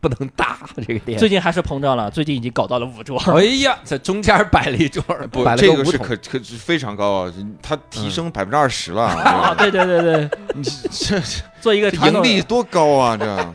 [0.00, 1.18] 不能大这个店。
[1.18, 3.18] 最近还是膨胀了，最近已经搞到了五桌。
[3.38, 9.54] 哎呀，在中间摆了一桌，不摆，了这个是可可是非常高啊，它提升百分之二十了啊， 啊。
[9.54, 11.22] 对对对对， 你这这
[11.60, 13.16] 做一个盈利多高啊！
[13.16, 13.52] 这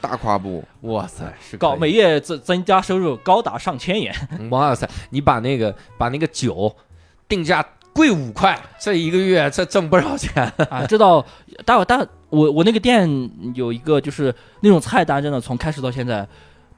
[0.00, 4.14] 大跨步，哇塞，是高每月增增加收入高达上千元。
[4.50, 6.74] 哇塞，你把那个把那个酒
[7.28, 10.44] 定价贵五块，这一个月这挣不少钱。
[10.70, 11.24] 啊，知道，
[11.64, 13.08] 但但我我那个店
[13.54, 16.26] 有一个就是那种菜单，真的从开始到现在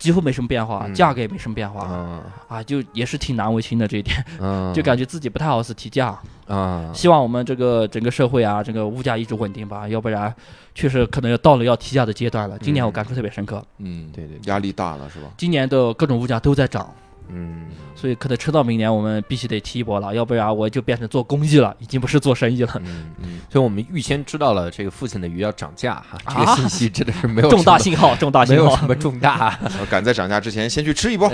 [0.00, 6.18] 几乎没什么变化，嗯价格也没什么变化、嗯啊，就也是挺难为情的这一点，嗯 就感觉自己不太好意思提价。
[6.48, 10.34] 啊，希望我们这个整个社会啊，这个物价一直稳定吧，要不然
[10.74, 12.58] 确实可能要到了要提价的阶段了。
[12.58, 15.28] 今年我感触特别深刻，嗯，对对对压力大了是吧？
[15.36, 16.92] 今年的各种物价都在涨。
[17.32, 22.72] 嗯，所以可得吃到明年，我们必须得踢一波了，要不然我就变成做公益了，已经不是做生意了。
[22.84, 28.86] 嗯嗯，所以我们预先知道了这个父亲的鱼要涨价哈，这个啊信息真的是没有重大信号， 重大信号没有什。
[28.86, 29.58] 么重大。
[29.80, 31.30] 我 赶在涨价之前先去吃一波，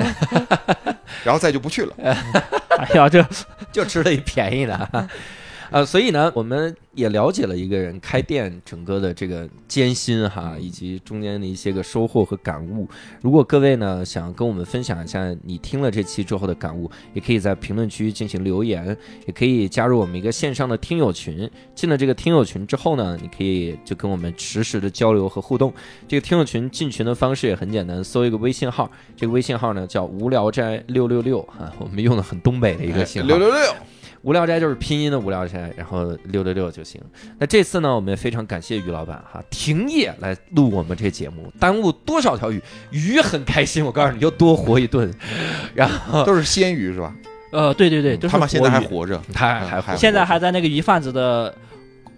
[1.24, 1.94] 然后再就不去了。
[1.98, 3.24] 哎呀，这
[3.72, 5.08] 就吃了一便宜的。
[5.70, 12.88] 呃，所以呢，我们也了解了一个人开店整个的这个艰辛哈，以及中间的一些个收获和感悟。
[13.20, 21.48] 如果各位呢想跟我们分享一下你听了这期之后的感悟，也可以在评论区进行留言，也可以加入我们一个线上的听友群。
[21.74, 25.72] 进了这个听友群之后呢，你可以就跟我们实时的交流和互动。
[26.08, 33.28] 这个听友群进群的方式也很简单，搜一个微信号，这个微信号呢叫无聊斋六六六啊，我们用的很东北的一个信号。
[33.28, 33.58] 六六六，
[34.26, 37.00] 无聊斋就是拼音的无聊斋，然后六六六就行。
[37.38, 42.60] 那这次呢，我们也非常感谢于老板哈，停业来录我们这节目，耽误多少条鱼？
[42.90, 45.08] 鱼很开心，我告诉你，就多活一顿。
[45.76, 47.14] 然后 都是鲜鱼是吧？
[47.52, 51.54] 呃，对对对，都是他们现在还活鱼活着，他还还现在还在那个鱼贩子的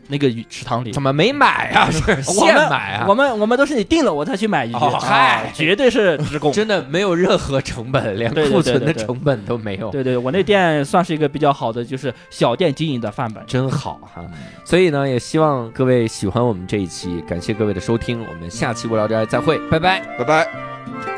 [0.09, 0.93] 那个鱼池塘里。
[0.93, 1.89] 怎么没买啊？
[1.93, 3.07] 是我现们买啊？
[3.09, 6.53] 我们我们都是你定了我才去买鱼，嗨绝对是职工。
[6.53, 9.91] 真的没有任何成本，连库存的成本都没有。
[9.91, 13.43] 对对，我那店算是一个比较好的，就是小店经营的范本。
[13.47, 14.25] 真好哈！
[14.65, 20.01] 所以呢，也希望各位喜欢我们这一期，感谢各位的收听，我们下期无聊斋再会，拜拜。
[20.19, 21.18] 拜拜。